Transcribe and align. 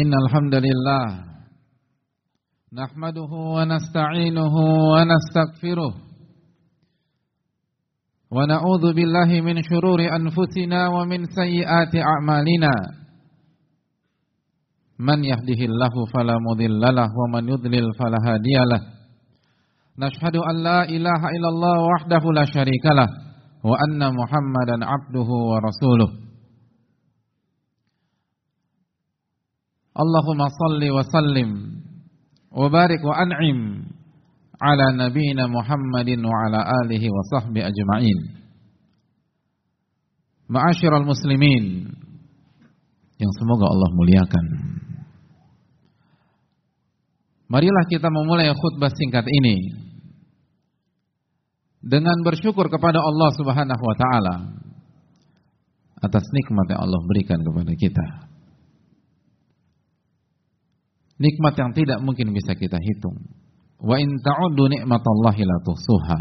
إن 0.00 0.12
الحمد 0.14 0.54
لله 0.54 1.04
نحمده 2.72 3.32
ونستعينه 3.56 4.54
ونستغفره 4.92 5.92
ونعوذ 8.30 8.84
بالله 8.94 9.30
من 9.40 9.56
شرور 9.62 10.00
أنفسنا 10.00 10.88
ومن 10.88 11.20
سيئات 11.26 11.92
أعمالنا. 11.96 12.74
من 14.98 15.24
يهده 15.24 15.60
الله 15.70 15.94
فلا 16.14 16.36
مضل 16.48 16.80
له 16.80 17.08
ومن 17.20 17.48
يضلل 17.48 17.86
فلا 17.98 18.18
هادي 18.26 18.56
له. 18.72 18.82
نشهد 19.98 20.36
أن 20.36 20.56
لا 20.64 20.80
إله 20.84 21.20
إلا 21.36 21.48
الله 21.48 21.76
وحده 21.92 22.22
لا 22.32 22.44
شريك 22.44 22.86
له 22.86 23.08
وأن 23.64 24.00
محمدا 24.14 24.76
عبده 24.86 25.28
ورسوله. 25.50 26.29
Allahumma 29.90 30.46
salli 30.50 30.88
wa 30.90 31.02
sallim 31.02 31.50
wa 32.54 32.66
barik 32.70 33.02
wa 33.02 33.14
an'im 33.18 33.90
ala 34.60 34.86
nabiyyina 34.94 35.50
Muhammadin 35.50 36.22
wa 36.22 36.36
ala 36.46 36.60
alihi 36.84 37.10
wa 37.10 37.22
sahbi 37.32 37.64
ajma'in. 37.64 38.18
Ma'asyiral 40.50 41.06
muslimin 41.06 41.90
yang 43.18 43.32
semoga 43.38 43.66
Allah 43.66 43.90
muliakan. 43.94 44.46
Marilah 47.50 47.84
kita 47.90 48.06
memulai 48.14 48.46
khutbah 48.54 48.94
singkat 48.94 49.26
ini 49.26 49.74
dengan 51.82 52.14
bersyukur 52.22 52.70
kepada 52.70 53.02
Allah 53.02 53.30
Subhanahu 53.34 53.82
wa 53.82 53.96
taala 53.98 54.36
atas 56.00 56.24
nikmat 56.30 56.66
yang 56.70 56.80
Allah 56.86 57.00
berikan 57.10 57.42
kepada 57.42 57.72
kita. 57.74 58.29
Nikmat 61.20 61.54
yang 61.60 61.70
tidak 61.76 61.98
mungkin 62.00 62.32
bisa 62.32 62.56
kita 62.56 62.80
hitung. 62.80 63.20
Wa 63.80 64.00
in 64.00 64.08
ta'uddu 64.24 64.72
nikmatallahi 64.72 65.42
la 65.44 65.56
tuhsuha. 65.60 66.18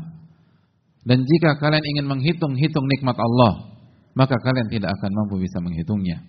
Dan 1.07 1.23
jika 1.23 1.55
kalian 1.55 1.83
ingin 1.95 2.05
menghitung-hitung 2.11 2.83
nikmat 2.83 3.15
Allah, 3.15 3.79
maka 4.11 4.35
kalian 4.43 4.67
tidak 4.67 4.91
akan 4.99 5.11
mampu 5.15 5.39
bisa 5.39 5.63
menghitungnya. 5.63 6.19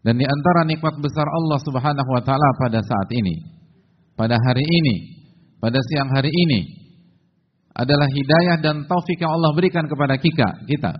Dan 0.00 0.16
di 0.16 0.24
antara 0.24 0.64
nikmat 0.64 0.96
besar 1.00 1.28
Allah 1.28 1.60
Subhanahu 1.60 2.10
wa 2.12 2.22
taala 2.24 2.48
pada 2.56 2.80
saat 2.80 3.08
ini 3.12 3.54
pada 4.14 4.38
hari 4.38 4.62
ini, 4.62 4.96
pada 5.58 5.78
siang 5.90 6.10
hari 6.10 6.30
ini 6.30 6.60
adalah 7.74 8.06
hidayah 8.06 8.62
dan 8.62 8.86
taufik 8.86 9.18
yang 9.18 9.34
Allah 9.34 9.50
berikan 9.58 9.90
kepada 9.90 10.14
kita, 10.18 10.62
kita 10.70 10.92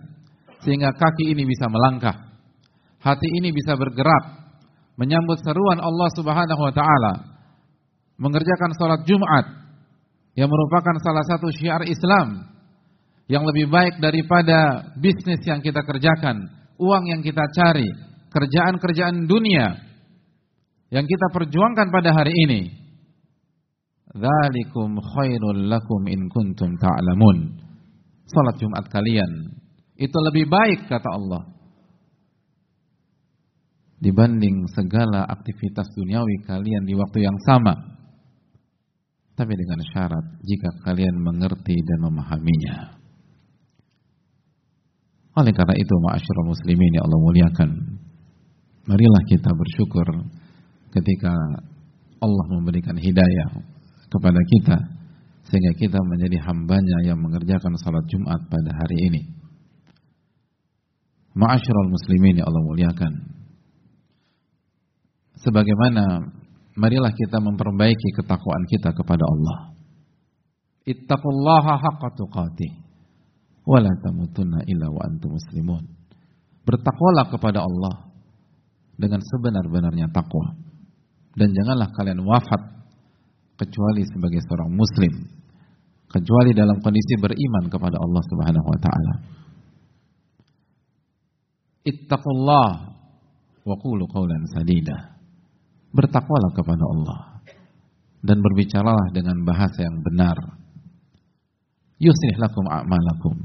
sehingga 0.67 0.91
kaki 0.97 1.31
ini 1.31 1.47
bisa 1.47 1.71
melangkah, 1.71 2.35
hati 2.99 3.29
ini 3.39 3.55
bisa 3.55 3.79
bergerak 3.79 4.44
menyambut 4.95 5.43
seruan 5.43 5.83
Allah 5.83 6.09
Subhanahu 6.15 6.61
wa 6.61 6.73
taala 6.75 7.13
mengerjakan 8.19 8.71
salat 8.79 9.03
Jumat 9.07 9.47
yang 10.39 10.51
merupakan 10.51 10.97
salah 11.03 11.25
satu 11.27 11.51
syiar 11.51 11.83
Islam 11.87 12.51
yang 13.31 13.43
lebih 13.47 13.71
baik 13.71 13.99
daripada 13.99 14.91
bisnis 15.01 15.41
yang 15.49 15.65
kita 15.65 15.81
kerjakan, 15.81 16.45
uang 16.77 17.05
yang 17.09 17.23
kita 17.25 17.43
cari, 17.57 17.89
kerjaan-kerjaan 18.31 19.25
dunia 19.25 19.79
yang 20.93 21.07
kita 21.09 21.27
perjuangkan 21.33 21.89
pada 21.91 22.11
hari 22.15 22.35
ini 22.47 22.85
Dzalikum 24.15 24.95
khairul 25.03 25.67
lakum 25.67 26.07
in 26.07 26.31
kuntum 26.31 26.79
ta'lamun. 26.79 27.59
Salat 28.31 28.63
Jumat 28.63 28.87
kalian 28.87 29.59
itu 29.99 30.15
lebih 30.31 30.47
baik 30.47 30.87
kata 30.87 31.11
Allah 31.11 31.43
dibanding 34.05 34.69
segala 34.77 35.25
aktivitas 35.25 35.89
duniawi 35.97 36.45
kalian 36.45 36.85
di 36.85 36.93
waktu 36.93 37.25
yang 37.25 37.39
sama. 37.49 37.73
Tapi 39.35 39.51
dengan 39.57 39.81
syarat 39.91 40.45
jika 40.45 40.69
kalian 40.85 41.17
mengerti 41.19 41.75
dan 41.75 41.99
memahaminya. 42.05 42.77
Oleh 45.35 45.51
karena 45.51 45.75
itu, 45.75 45.95
ma'asyiral 46.07 46.47
muslimin 46.47 46.93
yang 46.95 47.05
Allah 47.11 47.21
muliakan, 47.27 47.71
marilah 48.87 49.23
kita 49.27 49.51
bersyukur 49.51 50.07
ketika 50.95 51.35
Allah 52.23 52.47
memberikan 52.55 52.95
hidayah 52.95 53.51
kepada 54.07 54.39
kita 54.39 54.79
sehingga 55.51 55.75
kita 55.75 55.99
menjadi 55.99 56.39
hambanya 56.47 57.03
yang 57.03 57.19
mengerjakan 57.19 57.75
salat 57.83 58.07
Jumat 58.07 58.47
pada 58.47 58.71
hari 58.71 59.11
ini. 59.11 59.23
Ma'asyiral 61.35 61.91
muslimin 61.91 62.39
yang 62.39 62.47
Allah 62.47 62.63
muliakan. 62.71 63.34
Sebagaimana 65.45 66.25
marilah 66.81 67.13
kita 67.13 67.37
memperbaiki 67.37 68.17
ketakwaan 68.17 68.65
kita 68.65 68.97
kepada 68.97 69.25
Allah. 69.29 69.77
Ittaqullaha 70.89 71.81
haqqa 71.81 72.09
tuqatih 72.17 72.73
wa 73.65 73.79
la 73.81 73.93
tamutunna 74.01 74.65
illa 74.69 74.89
wa 74.89 75.01
antum 75.05 75.37
muslimun. 75.37 75.85
Bertakwalah 76.65 77.29
kepada 77.29 77.61
Allah 77.61 78.09
dengan 78.97 79.21
sebenar-benarnya 79.21 80.09
takwa. 80.13 80.57
Dan 81.37 81.53
janganlah 81.53 81.93
kalian 81.93 82.25
wafat 82.25 82.63
kecuali 83.61 84.03
sebagai 84.09 84.41
seorang 84.49 84.71
muslim 84.73 85.13
kecuali 86.15 86.55
dalam 86.55 86.79
kondisi 86.79 87.19
beriman 87.19 87.67
kepada 87.67 87.99
Allah 87.99 88.23
Subhanahu 88.31 88.67
wa 88.71 88.79
taala. 88.79 89.15
Ittaqullah 91.85 92.71
wa 93.67 93.75
qulu 93.83 94.07
qawlan 94.09 94.43
sadida. 94.55 95.14
Bertakwalah 95.95 96.51
kepada 96.59 96.85
Allah 96.85 97.21
dan 98.25 98.43
berbicaralah 98.43 99.15
dengan 99.15 99.47
bahasa 99.47 99.87
yang 99.87 100.03
benar. 100.03 100.37
Yuslih 102.03 102.35
lakum 102.43 102.67
a'malakum. 102.67 103.37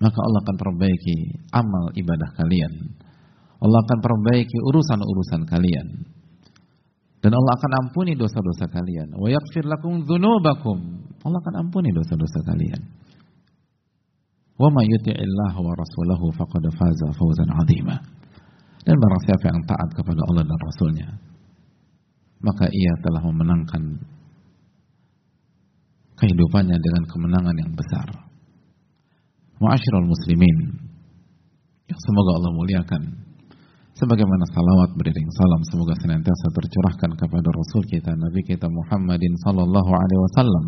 Maka 0.00 0.18
Allah 0.24 0.40
akan 0.40 0.56
perbaiki 0.56 1.16
amal 1.52 1.92
ibadah 1.92 2.32
kalian. 2.32 2.96
Allah 3.60 3.78
akan 3.84 3.98
perbaiki 4.00 4.56
urusan-urusan 4.64 5.44
kalian 5.44 6.08
dan 7.20 7.32
Allah 7.36 7.52
akan 7.60 7.72
ampuni 7.84 8.16
dosa-dosa 8.16 8.64
kalian. 8.72 9.12
Wa 9.12 9.28
yaghfir 9.28 9.68
lakum 9.68 10.08
dzunubakum. 10.08 11.04
Allah 11.20 11.38
akan 11.44 11.54
ampuni 11.68 11.92
dosa-dosa 11.92 12.40
kalian. 12.48 12.80
Wa 14.56 14.68
may 14.72 14.88
yuti'illah 14.88 15.52
wa 15.52 15.72
rasulahu 15.76 16.32
faqad 16.32 16.64
faza 16.72 17.08
fawzan 17.12 17.48
'azima. 17.52 17.96
Dan 18.88 18.96
barang 18.96 19.22
siapa 19.28 19.44
yang 19.52 19.60
taat 19.68 19.88
kepada 19.92 20.20
Allah 20.32 20.42
dan 20.48 20.58
Rasulnya, 20.64 21.08
maka 22.40 22.66
ia 22.72 22.92
telah 23.04 23.22
memenangkan 23.24 23.82
kehidupannya 26.20 26.76
dengan 26.76 27.04
kemenangan 27.08 27.56
yang 27.56 27.72
besar. 27.72 28.08
Ma'asyiral 29.60 30.08
muslimin, 30.08 30.58
yang 31.88 32.00
semoga 32.00 32.30
Allah 32.40 32.52
muliakan 32.56 33.02
sebagaimana 33.98 34.44
salawat 34.48 34.96
beriring 34.96 35.28
salam 35.36 35.60
semoga 35.68 35.92
senantiasa 36.00 36.46
tercurahkan 36.56 37.10
kepada 37.20 37.48
Rasul 37.52 37.82
kita 37.84 38.16
Nabi 38.16 38.40
kita 38.46 38.64
Muhammadin 38.70 39.36
sallallahu 39.44 39.90
alaihi 39.92 40.20
wasallam 40.24 40.64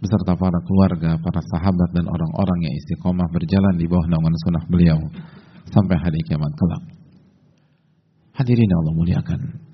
beserta 0.00 0.32
para 0.36 0.58
keluarga, 0.64 1.20
para 1.20 1.40
sahabat 1.44 1.88
dan 1.92 2.08
orang-orang 2.08 2.58
yang 2.64 2.74
istiqomah 2.80 3.28
berjalan 3.32 3.74
di 3.76 3.84
bawah 3.84 4.06
naungan 4.08 4.36
sunnah 4.48 4.64
beliau 4.68 4.98
sampai 5.68 5.96
hari 6.00 6.20
kiamat 6.24 6.52
kelak. 6.56 6.82
Hadirin 8.32 8.72
Allah 8.80 8.94
muliakan. 8.96 9.69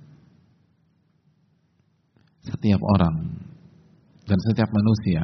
Setiap 2.46 2.78
orang 2.78 3.16
dan 4.26 4.38
setiap 4.50 4.70
manusia 4.70 5.22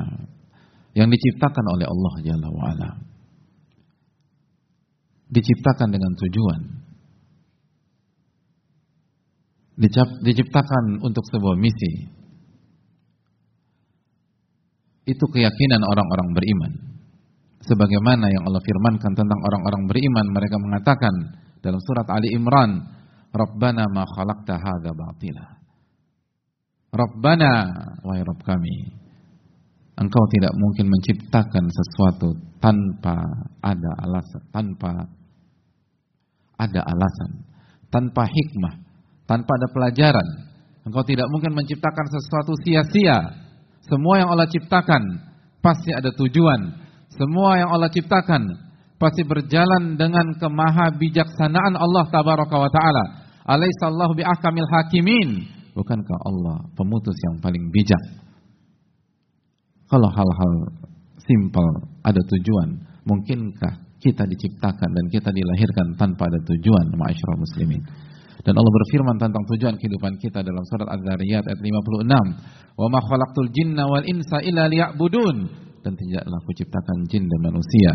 yang 0.98 1.08
diciptakan 1.08 1.66
oleh 1.78 1.86
Allah 1.86 2.14
Jalla 2.22 2.48
wa'ala 2.50 2.90
diciptakan 5.32 5.88
dengan 5.88 6.12
tujuan 6.18 6.60
diciptakan 10.22 11.00
untuk 11.00 11.24
sebuah 11.26 11.56
misi. 11.56 11.92
Itu 15.02 15.24
keyakinan 15.26 15.82
orang-orang 15.82 16.28
beriman. 16.36 16.72
Sebagaimana 17.62 18.26
yang 18.30 18.42
Allah 18.46 18.62
firmankan 18.62 19.12
tentang 19.14 19.40
orang-orang 19.42 19.86
beriman, 19.90 20.26
mereka 20.30 20.56
mengatakan 20.58 21.14
dalam 21.62 21.78
surat 21.82 22.06
Ali 22.10 22.34
Imran, 22.34 22.70
Rabbana 23.34 23.86
ma 23.90 24.06
khalaqta 24.06 24.54
hadza 24.58 24.90
batila. 24.94 25.61
Rabbana, 26.92 27.52
wahai 28.04 28.20
Rabb 28.20 28.44
kami, 28.44 29.02
Engkau 29.96 30.24
tidak 30.32 30.52
mungkin 30.56 30.92
menciptakan 30.92 31.64
sesuatu 31.68 32.32
tanpa 32.60 33.16
ada 33.60 33.92
alasan, 34.00 34.42
tanpa 34.52 34.92
ada 36.56 36.80
alasan, 36.84 37.30
tanpa 37.92 38.24
hikmah, 38.24 38.76
tanpa 39.24 39.50
ada 39.56 39.68
pelajaran. 39.72 40.28
Engkau 40.82 41.04
tidak 41.04 41.28
mungkin 41.28 41.52
menciptakan 41.56 42.06
sesuatu 42.08 42.52
sia-sia. 42.64 43.40
Semua 43.84 44.20
yang 44.20 44.28
Allah 44.32 44.48
ciptakan 44.48 45.02
pasti 45.60 45.92
ada 45.92 46.12
tujuan. 46.12 46.60
Semua 47.12 47.60
yang 47.60 47.68
Allah 47.70 47.92
ciptakan 47.92 48.42
pasti 48.96 49.22
berjalan 49.24 50.00
dengan 50.00 50.34
kemaha 50.40 50.92
bijaksanaan 50.96 51.76
Allah 51.76 52.04
tabaraka 52.08 52.56
wa 52.56 52.70
taala. 52.72 53.04
Alaihissallahu 53.44 54.16
bi'ahkamil 54.18 54.68
hakimin. 54.72 55.61
Bukankah 55.72 56.18
Allah 56.28 56.68
pemutus 56.76 57.16
yang 57.30 57.40
paling 57.40 57.72
bijak? 57.72 58.02
Kalau 59.88 60.08
hal-hal 60.08 60.52
simpel 61.20 61.68
ada 62.04 62.20
tujuan, 62.20 62.80
mungkinkah 63.08 63.96
kita 64.00 64.24
diciptakan 64.28 64.88
dan 64.88 65.04
kita 65.08 65.32
dilahirkan 65.32 65.96
tanpa 65.96 66.28
ada 66.28 66.40
tujuan, 66.44 66.92
ma'asyiral 66.96 67.40
muslimin? 67.40 67.82
Dan 68.42 68.58
Allah 68.58 68.72
berfirman 68.74 69.16
tentang 69.22 69.44
tujuan 69.54 69.74
kehidupan 69.78 70.18
kita 70.18 70.42
dalam 70.42 70.64
surat 70.66 70.90
Az-Zariyat 70.90 71.46
ayat 71.46 71.60
56. 71.62 72.10
Wa 72.74 72.86
ma 72.90 72.98
khalaqtul 72.98 73.52
jinna 73.54 73.86
wal 73.86 74.02
insa 74.02 74.42
illa 74.42 74.66
liya'budun. 74.66 75.36
Dan 75.82 75.94
tidaklah 75.94 76.40
kuciptakan 76.46 77.06
jin 77.06 77.26
dan 77.26 77.40
manusia 77.42 77.90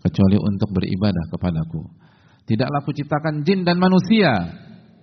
kecuali 0.00 0.36
untuk 0.40 0.68
beribadah 0.72 1.24
kepadaku. 1.32 1.82
Tidaklah 2.48 2.80
kuciptakan 2.88 3.44
jin 3.44 3.68
dan 3.68 3.76
manusia 3.76 4.32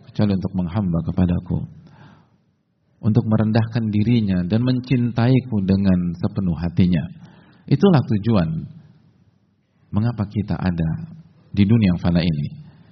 kecuali 0.09 0.33
untuk 0.33 0.53
menghamba 0.57 0.99
kepadaku. 1.05 1.57
Untuk 2.99 3.23
merendahkan 3.23 3.87
dirinya 3.87 4.43
dan 4.43 4.59
mencintaiku 4.59 5.63
dengan 5.63 6.11
sepenuh 6.19 6.57
hatinya. 6.59 7.03
Itulah 7.63 8.03
tujuan 8.03 8.49
mengapa 9.95 10.27
kita 10.27 10.59
ada 10.59 11.07
di 11.55 11.63
dunia 11.63 11.95
yang 11.95 12.01
fana 12.03 12.19
ini. 12.19 12.47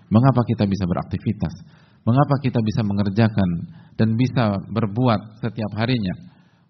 Mengapa 0.07 0.47
kita 0.47 0.63
bisa 0.63 0.87
beraktivitas 0.87 1.53
Mengapa 2.07 2.39
kita 2.39 2.63
bisa 2.63 2.87
mengerjakan 2.87 3.67
dan 3.99 4.15
bisa 4.15 4.63
berbuat 4.71 5.43
setiap 5.43 5.75
harinya? 5.75 6.15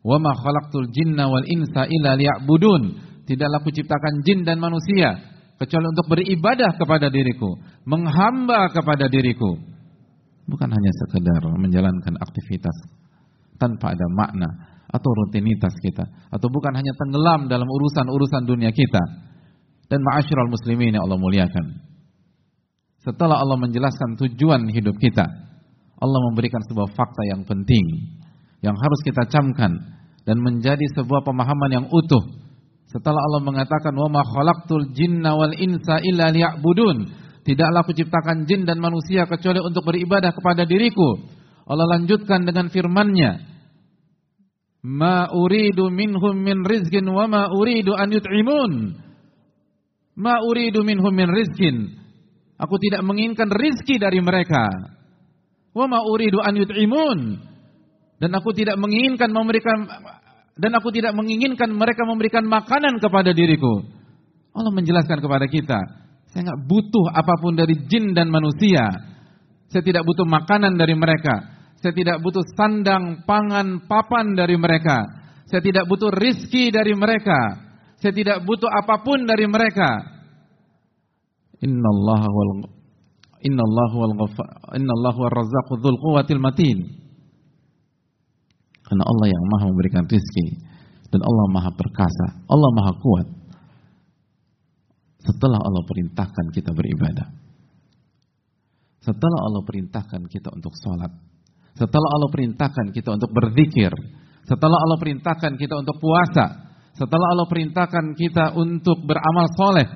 Wa 0.01 0.17
ma 0.17 0.33
khalaqtul 0.33 0.89
jinna 0.89 1.29
wal 1.29 1.45
insa 1.45 1.85
illa 1.85 2.17
liya'budun. 2.17 3.05
Tidaklah 3.29 3.61
kuciptakan 3.61 4.25
jin 4.25 4.41
dan 4.41 4.57
manusia 4.57 5.13
kecuali 5.61 5.85
untuk 5.93 6.09
beribadah 6.09 6.73
kepada 6.81 7.13
diriku, 7.13 7.53
menghamba 7.85 8.73
kepada 8.73 9.05
diriku. 9.05 9.61
Bukan 10.49 10.69
hanya 10.73 10.91
sekedar 11.05 11.43
menjalankan 11.53 12.17
aktivitas 12.17 12.73
tanpa 13.57 13.93
ada 13.93 14.07
makna 14.13 14.49
atau 14.87 15.09
rutinitas 15.11 15.75
kita 15.83 16.07
atau 16.31 16.47
bukan 16.47 16.71
hanya 16.71 16.95
tenggelam 16.95 17.51
dalam 17.51 17.67
urusan-urusan 17.67 18.47
dunia 18.47 18.71
kita. 18.71 19.27
Dan 19.87 20.03
ma'asyiral 20.03 20.51
muslimin 20.51 20.99
yang 20.99 21.07
Allah 21.07 21.15
muliakan. 21.15 21.79
Setelah 23.07 23.39
Allah 23.39 23.55
menjelaskan 23.55 24.19
tujuan 24.19 24.67
hidup 24.67 24.99
kita, 24.99 25.23
Allah 25.97 26.19
memberikan 26.27 26.59
sebuah 26.67 26.91
fakta 26.91 27.23
yang 27.31 27.47
penting 27.47 27.87
yang 28.59 28.75
harus 28.75 28.99
kita 29.05 29.23
camkan 29.31 29.79
dan 30.27 30.37
menjadi 30.43 30.83
sebuah 30.91 31.23
pemahaman 31.23 31.71
yang 31.71 31.85
utuh. 31.87 32.19
Setelah 32.91 33.19
Allah 33.19 33.43
mengatakan 33.47 33.95
wa 33.95 34.11
ma 34.11 34.21
khalaqtul 34.27 34.91
jinna 34.91 35.39
wal 35.39 35.55
insa 35.55 36.03
illa 36.03 36.35
liya'budun, 36.35 36.97
tidaklah 37.47 37.87
kuciptakan 37.87 38.43
jin 38.43 38.67
dan 38.67 38.83
manusia 38.83 39.23
kecuali 39.23 39.63
untuk 39.63 39.87
beribadah 39.87 40.35
kepada 40.35 40.67
diriku. 40.67 41.15
Allah 41.67 41.99
lanjutkan 41.99 42.47
dengan 42.47 42.71
firman-Nya, 42.71 43.57
Ma 44.87 45.27
uridu 45.35 45.91
minhum 45.91 46.37
min 46.39 46.63
rizkin 46.63 47.03
wa 47.11 47.27
ma 47.27 47.51
uridu 47.51 47.91
an 47.91 48.07
yut'imun. 48.07 48.95
Ma 50.15 50.39
uridu 50.41 50.81
minhum 50.81 51.13
min 51.13 51.29
rizkin 51.29 51.93
Aku 52.57 52.79
tidak 52.81 53.05
menginginkan 53.05 53.51
rizki 53.53 54.01
dari 54.01 54.17
mereka. 54.23 54.65
Wa 55.75 55.85
ma 55.85 56.01
uridu 56.07 56.41
an 56.41 56.55
yut'imun. 56.57 57.19
Dan 58.17 58.31
aku 58.33 58.49
tidak 58.55 58.81
menginginkan 58.81 59.29
memberikan 59.29 59.85
dan 60.57 60.73
aku 60.73 60.89
tidak 60.89 61.13
menginginkan 61.13 61.69
mereka 61.69 62.01
memberikan 62.01 62.41
makanan 62.49 62.97
kepada 62.97 63.29
diriku. 63.29 63.85
Allah 64.57 64.73
menjelaskan 64.73 65.21
kepada 65.21 65.45
kita, 65.45 65.77
saya 66.33 66.41
nggak 66.49 66.65
butuh 66.65 67.13
apa 67.13 67.37
pun 67.37 67.53
dari 67.53 67.77
jin 67.85 68.17
dan 68.17 68.33
manusia. 68.33 68.89
Saya 69.69 69.85
tidak 69.85 70.01
butuh 70.01 70.25
makanan 70.25 70.81
dari 70.81 70.97
mereka. 70.97 71.56
Saya 71.77 71.93
tidak 71.93 72.17
butuh 72.25 72.41
sandang, 72.57 73.21
pangan, 73.29 73.85
papan 73.85 74.33
dari 74.33 74.57
mereka. 74.57 75.05
Saya 75.45 75.61
tidak 75.61 75.85
butuh 75.85 76.09
rizki 76.09 76.73
dari 76.73 76.97
mereka. 76.97 77.69
Saya 78.01 78.13
tidak 78.13 78.43
butuh 78.43 78.69
apa 78.69 79.01
pun 79.05 79.25
dari 79.25 79.45
mereka. 79.45 79.89
Innallaha 81.61 82.29
wal 82.29 82.53
Innallaha 83.41 83.95
wal 83.95 84.13
Innallaha 84.73 85.17
wal 85.17 85.33
razzaqu 85.33 86.37
matin. 86.41 86.77
Karena 88.87 89.03
Allah 89.03 89.27
yang 89.27 89.43
Maha 89.51 89.65
memberikan 89.69 90.05
rizki 90.07 90.63
dan 91.11 91.21
Allah 91.23 91.45
Maha 91.51 91.71
perkasa, 91.75 92.39
Allah 92.47 92.71
Maha 92.71 92.93
kuat. 92.99 93.27
Setelah 95.27 95.59
Allah 95.59 95.83
perintahkan 95.83 96.45
kita 96.55 96.71
beribadah. 96.71 97.27
Setelah 99.03 99.39
Allah 99.43 99.63
perintahkan 99.63 100.27
kita 100.31 100.55
untuk 100.55 100.71
sholat. 100.79 101.11
Setelah 101.77 102.09
Allah 102.09 102.29
perintahkan 102.33 102.89
kita 102.89 103.13
untuk 103.13 103.29
berzikir. 103.29 103.93
Setelah 104.49 104.77
Allah 104.81 104.97
perintahkan 104.97 105.53
kita 105.55 105.77
untuk 105.77 106.01
puasa. 106.01 106.65
Setelah 106.97 107.37
Allah 107.37 107.45
perintahkan 107.45 108.17
kita 108.17 108.57
untuk 108.57 109.05
beramal 109.05 109.45
soleh 109.53 109.87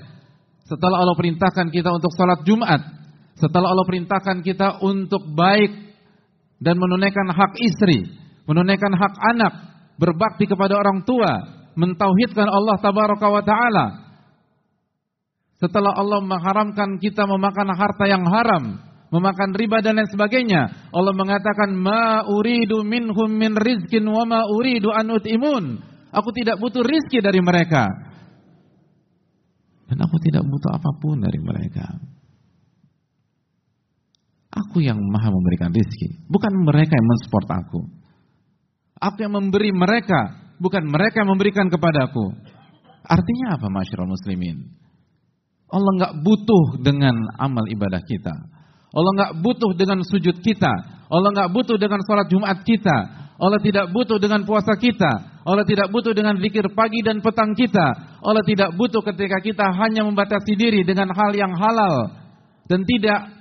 setelah 0.72 1.04
Allah 1.04 1.19
perintahkan 1.19 1.68
kita 1.68 1.92
untuk 1.92 2.16
sholat 2.16 2.48
Jumat, 2.48 2.80
setelah 3.36 3.75
Allah 3.75 3.83
perintahkan 3.83 4.39
kita 4.39 4.80
untuk 4.80 5.19
baik 5.36 5.68
dan 6.63 6.80
menunaikan 6.80 7.28
hak 7.28 7.60
istri, 7.60 8.07
menunaikan 8.48 8.95
hak 8.95 9.13
anak, 9.36 9.54
berbakti 10.00 10.48
kepada 10.48 10.80
orang 10.80 11.04
tua, 11.04 11.44
mentauhidkan 11.75 12.48
Allah 12.48 12.80
tabaraka 12.80 13.28
wa 13.28 13.44
taala. 13.44 13.86
Setelah 15.60 15.92
Allah 15.92 16.24
mengharamkan 16.24 17.04
kita 17.04 17.28
memakan 17.28 17.75
harta 17.75 18.07
yang 18.07 18.24
haram, 18.31 18.80
memakan 19.12 19.52
riba 19.52 19.84
dan 19.84 20.00
lain 20.00 20.08
sebagainya, 20.08 20.90
Allah 20.90 21.13
mengatakan 21.13 21.75
ma 21.75 22.24
uridu 22.25 22.81
minhum 22.88 23.28
min 23.28 23.60
rizkin 23.60 24.08
wa 24.08 24.24
ma 24.24 24.48
uridu 24.48 24.90
an 24.90 25.12
ut'imun. 25.12 25.66
Aku 26.12 26.31
tidak 26.36 26.60
butuh 26.60 26.84
rizki 26.84 27.19
dari 27.19 27.40
mereka. 27.40 27.88
Dan 29.92 30.00
aku 30.00 30.16
tidak 30.24 30.48
butuh 30.48 30.72
apa 30.75 30.92
pun 31.00 31.19
dari 31.19 31.40
mereka. 31.44 31.88
Aku 34.52 34.84
yang 34.84 35.00
maha 35.00 35.31
memberikan 35.31 35.72
rizki. 35.72 36.19
Bukan 36.28 36.52
mereka 36.68 36.96
yang 36.96 37.07
mensupport 37.07 37.48
aku. 37.64 37.81
Aku 39.00 39.18
yang 39.24 39.36
memberi 39.36 39.72
mereka. 39.72 40.52
Bukan 40.60 40.84
mereka 40.88 41.24
yang 41.24 41.31
memberikan 41.31 41.68
kepadaku. 41.72 42.36
Artinya 43.07 43.56
apa 43.59 43.68
masyarakat 43.71 44.07
muslimin? 44.07 44.76
Allah 45.71 45.92
nggak 45.95 46.14
butuh 46.19 46.83
dengan 46.83 47.16
amal 47.40 47.64
ibadah 47.71 48.04
kita. 48.04 48.35
Allah 48.92 49.12
nggak 49.16 49.33
butuh 49.40 49.71
dengan 49.76 50.04
sujud 50.04 50.44
kita. 50.44 50.71
Allah 51.12 51.30
nggak 51.31 51.52
butuh 51.56 51.80
dengan 51.80 52.00
sholat 52.04 52.28
Jumat 52.28 52.64
kita. 52.68 52.98
Allah 53.42 53.57
tidak 53.57 53.90
butuh 53.90 54.21
dengan 54.21 54.45
puasa 54.45 54.76
kita. 54.78 55.42
Allah 55.42 55.66
tidak 55.66 55.90
butuh 55.90 56.14
dengan 56.14 56.38
zikir 56.38 56.69
pagi 56.78 57.02
dan 57.02 57.24
petang 57.24 57.57
kita. 57.57 58.19
Allah 58.21 58.45
tidak 58.45 58.78
butuh 58.78 59.02
ketika 59.02 59.42
kita 59.42 59.66
hanya 59.81 60.06
membatasi 60.06 60.54
diri 60.54 60.86
dengan 60.86 61.10
hal 61.10 61.33
yang 61.33 61.50
halal 61.57 62.14
dan 62.69 62.86
tidak 62.86 63.33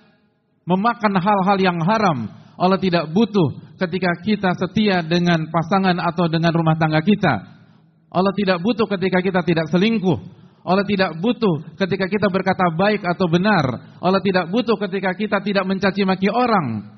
memakan 0.64 1.14
hal-hal 1.20 1.58
yang 1.60 1.78
haram. 1.84 2.32
Allah 2.56 2.80
tidak 2.80 3.12
butuh 3.12 3.76
ketika 3.76 4.10
kita 4.24 4.50
setia 4.56 5.04
dengan 5.04 5.52
pasangan 5.52 5.96
atau 6.00 6.28
dengan 6.32 6.52
rumah 6.56 6.80
tangga 6.80 7.04
kita. 7.04 7.60
Allah 8.08 8.32
tidak 8.32 8.58
butuh 8.64 8.88
ketika 8.88 9.20
kita 9.20 9.40
tidak 9.44 9.66
selingkuh. 9.68 10.39
Allah 10.70 10.86
tidak 10.86 11.18
butuh 11.18 11.74
ketika 11.74 12.06
kita 12.06 12.30
berkata 12.30 12.70
baik 12.78 13.02
atau 13.02 13.26
benar. 13.26 13.98
Allah 13.98 14.22
tidak 14.22 14.46
butuh 14.54 14.78
ketika 14.86 15.10
kita 15.18 15.42
tidak 15.42 15.66
mencaci 15.66 16.06
maki 16.06 16.30
orang. 16.30 16.94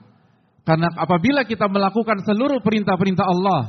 Karena 0.68 0.92
apabila 0.92 1.48
kita 1.48 1.72
melakukan 1.72 2.20
seluruh 2.22 2.60
perintah-perintah 2.60 3.24
Allah, 3.24 3.60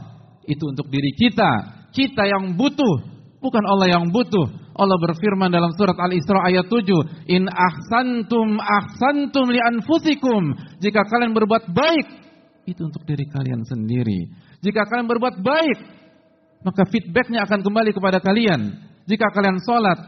itu 0.44 0.64
untuk 0.68 0.92
diri 0.92 1.16
kita. 1.16 1.82
Kita 1.96 2.28
yang 2.28 2.60
butuh, 2.60 2.96
bukan 3.40 3.64
Allah 3.64 3.96
yang 3.96 4.12
butuh. 4.12 4.62
Allah 4.74 4.98
berfirman 4.98 5.54
dalam 5.54 5.72
surat 5.78 5.96
Al-Isra 5.96 6.50
ayat 6.50 6.68
7, 6.68 7.30
"In 7.30 7.48
ahsantum 7.48 8.60
ahsantum 8.60 9.46
li 9.54 9.62
anfusikum." 9.62 10.58
Jika 10.84 11.06
kalian 11.08 11.32
berbuat 11.32 11.72
baik, 11.72 12.08
itu 12.68 12.82
untuk 12.82 13.06
diri 13.08 13.24
kalian 13.30 13.62
sendiri. 13.64 14.28
Jika 14.66 14.84
kalian 14.90 15.08
berbuat 15.08 15.40
baik, 15.40 15.78
maka 16.66 16.84
feedbacknya 16.90 17.46
akan 17.46 17.60
kembali 17.62 17.92
kepada 17.94 18.18
kalian. 18.24 18.92
Jika 19.04 19.28
kalian 19.36 19.60
sholat, 19.60 20.00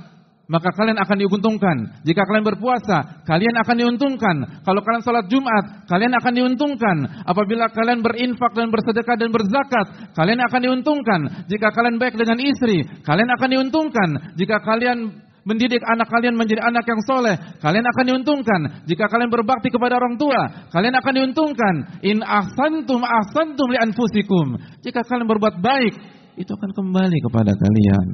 maka 0.45 0.69
kalian 0.77 0.97
akan 1.01 1.17
diuntungkan. 1.17 1.77
Jika 2.05 2.21
kalian 2.23 2.45
berpuasa, 2.45 3.25
kalian 3.25 3.55
akan 3.65 3.75
diuntungkan. 3.81 4.35
Kalau 4.61 4.81
kalian 4.85 5.03
sholat 5.03 5.25
Jumat, 5.25 5.89
kalian 5.89 6.13
akan 6.13 6.33
diuntungkan. 6.37 6.97
Apabila 7.25 7.65
kalian 7.73 8.05
berinfak 8.05 8.53
dan 8.53 8.69
bersedekah 8.69 9.17
dan 9.17 9.33
berzakat, 9.33 10.13
kalian 10.13 10.39
akan 10.45 10.59
diuntungkan. 10.61 11.21
Jika 11.49 11.73
kalian 11.73 11.97
baik 11.97 12.15
dengan 12.15 12.37
istri, 12.37 12.85
kalian 13.01 13.29
akan 13.33 13.49
diuntungkan. 13.57 14.09
Jika 14.37 14.61
kalian 14.61 15.25
mendidik 15.45 15.81
anak 15.85 16.09
kalian 16.09 16.37
menjadi 16.37 16.61
anak 16.61 16.85
yang 16.89 17.01
soleh, 17.05 17.37
kalian 17.61 17.85
akan 17.85 18.03
diuntungkan. 18.05 18.61
Jika 18.85 19.09
kalian 19.09 19.33
berbakti 19.33 19.73
kepada 19.73 19.97
orang 19.97 20.17
tua, 20.17 20.69
kalian 20.69 20.93
akan 20.93 21.13
diuntungkan. 21.13 21.75
In 22.05 22.21
ahsantum 22.21 23.01
ahsantum 23.01 23.67
li 23.73 23.81
anfusikum. 23.81 24.61
Jika 24.85 25.01
kalian 25.05 25.25
berbuat 25.25 25.57
baik, 25.57 25.93
itu 26.37 26.51
akan 26.53 26.69
kembali 26.69 27.17
kepada 27.17 27.53
kalian. 27.57 28.07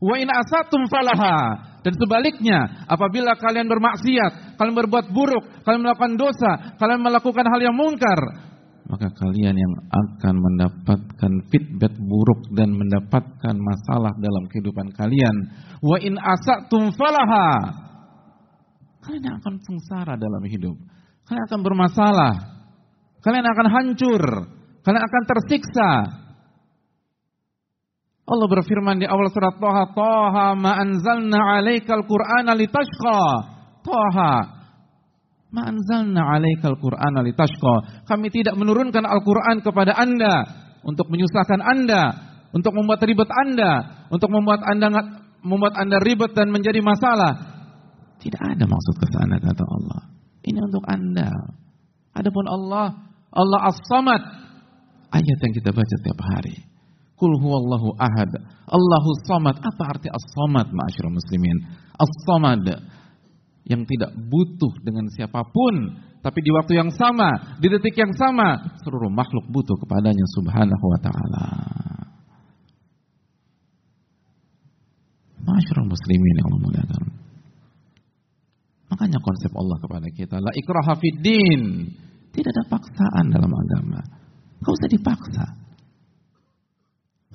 Wa 0.00 0.16
in 0.16 0.28
asatum 0.32 0.88
falaha. 0.88 1.68
Dan 1.80 1.96
sebaliknya, 1.96 2.84
apabila 2.88 3.36
kalian 3.40 3.64
bermaksiat, 3.64 4.56
kalian 4.60 4.76
berbuat 4.76 5.12
buruk, 5.12 5.64
kalian 5.64 5.80
melakukan 5.80 6.16
dosa, 6.20 6.76
kalian 6.76 7.00
melakukan 7.00 7.44
hal 7.48 7.60
yang 7.60 7.72
mungkar, 7.72 8.20
maka 8.90 9.06
kalian 9.14 9.54
yang 9.54 9.74
akan 9.86 10.34
mendapatkan 10.34 11.32
feedback 11.46 11.94
buruk 11.94 12.42
dan 12.58 12.74
mendapatkan 12.74 13.54
masalah 13.54 14.10
dalam 14.18 14.50
kehidupan 14.50 14.90
kalian. 14.98 15.36
Wa 15.78 15.94
in 16.02 16.18
asatum 16.18 16.90
falaha. 16.98 17.70
Kalian 19.06 19.30
akan 19.38 19.54
sengsara 19.62 20.18
dalam 20.18 20.42
hidup. 20.42 20.74
Kalian 21.22 21.44
akan 21.46 21.60
bermasalah. 21.62 22.34
Kalian 23.22 23.46
akan 23.46 23.66
hancur. 23.70 24.22
Kalian 24.82 25.04
akan 25.06 25.22
tersiksa. 25.22 25.90
Allah 28.30 28.46
berfirman 28.46 29.02
di 29.02 29.10
awal 29.10 29.26
surat 29.34 29.58
Toha, 29.58 29.90
Toha 29.90 30.54
ma 30.54 30.78
anzalna 30.78 31.58
alaikal 31.58 32.06
qur'ana 32.06 32.54
litashqa. 32.54 33.22
Toha, 33.82 34.32
ma 35.50 35.62
anzalna 35.66 36.38
alaikal 36.38 36.78
qur'ana 36.78 37.26
litashqa. 37.26 38.06
Kami 38.06 38.30
tidak 38.30 38.54
menurunkan 38.54 39.02
Al-Quran 39.02 39.66
kepada 39.66 39.98
anda 39.98 40.46
untuk 40.86 41.10
menyusahkan 41.10 41.58
anda, 41.58 42.02
untuk 42.54 42.70
membuat 42.70 43.02
ribet 43.02 43.26
anda, 43.34 44.06
untuk 44.14 44.30
membuat 44.30 44.62
anda 44.62 44.86
membuat 45.42 45.74
anda 45.74 45.98
ribet 45.98 46.30
dan 46.30 46.54
menjadi 46.54 46.78
masalah. 46.78 47.34
Tidak 48.22 48.38
ada 48.46 48.62
maksud 48.62 48.94
ke 48.94 49.06
sana 49.10 49.42
kata 49.42 49.64
Allah. 49.64 50.00
Ini 50.46 50.60
untuk 50.70 50.86
anda. 50.86 51.34
Adapun 52.14 52.46
Allah, 52.46 53.10
Allah 53.34 53.60
As-Samad. 53.74 54.22
Ayat 55.10 55.38
yang 55.42 55.54
kita 55.56 55.74
baca 55.74 55.94
setiap 55.98 56.20
hari. 56.22 56.69
Kul 57.20 57.36
huwallahu 57.36 58.00
ahad. 58.00 58.32
Allahu 58.64 59.10
samad. 59.28 59.60
Apa 59.60 59.92
arti 59.92 60.08
as-samad 60.08 60.72
ma'asyiral 60.72 61.12
muslimin? 61.12 61.68
As-samad 62.00 62.64
yang 63.68 63.84
tidak 63.84 64.16
butuh 64.16 64.72
dengan 64.80 65.04
siapa 65.12 65.44
pun, 65.44 66.00
tapi 66.24 66.40
di 66.40 66.48
waktu 66.48 66.80
yang 66.80 66.88
sama, 66.88 67.60
di 67.60 67.68
detik 67.68 67.92
yang 67.92 68.16
sama, 68.16 68.72
seluruh 68.80 69.12
makhluk 69.12 69.44
butuh 69.52 69.76
kepadanya 69.84 70.24
subhanahu 70.32 70.84
wa 70.88 70.98
ta'ala. 71.04 71.46
Masyarakat 75.44 75.86
muslimin 75.92 76.34
yang 76.40 76.46
Allah 76.48 76.62
muliakan. 76.64 77.02
Makanya 78.90 79.18
konsep 79.20 79.52
Allah 79.54 79.76
kepada 79.76 80.08
kita, 80.08 80.36
la 80.40 80.52
ikraha. 80.56 80.96
Tidak 82.30 82.50
ada 82.50 82.64
paksaan 82.64 83.28
dalam 83.28 83.52
agama. 83.52 84.00
Kau 84.64 84.72
usah 84.72 84.88
dipaksa. 84.88 85.44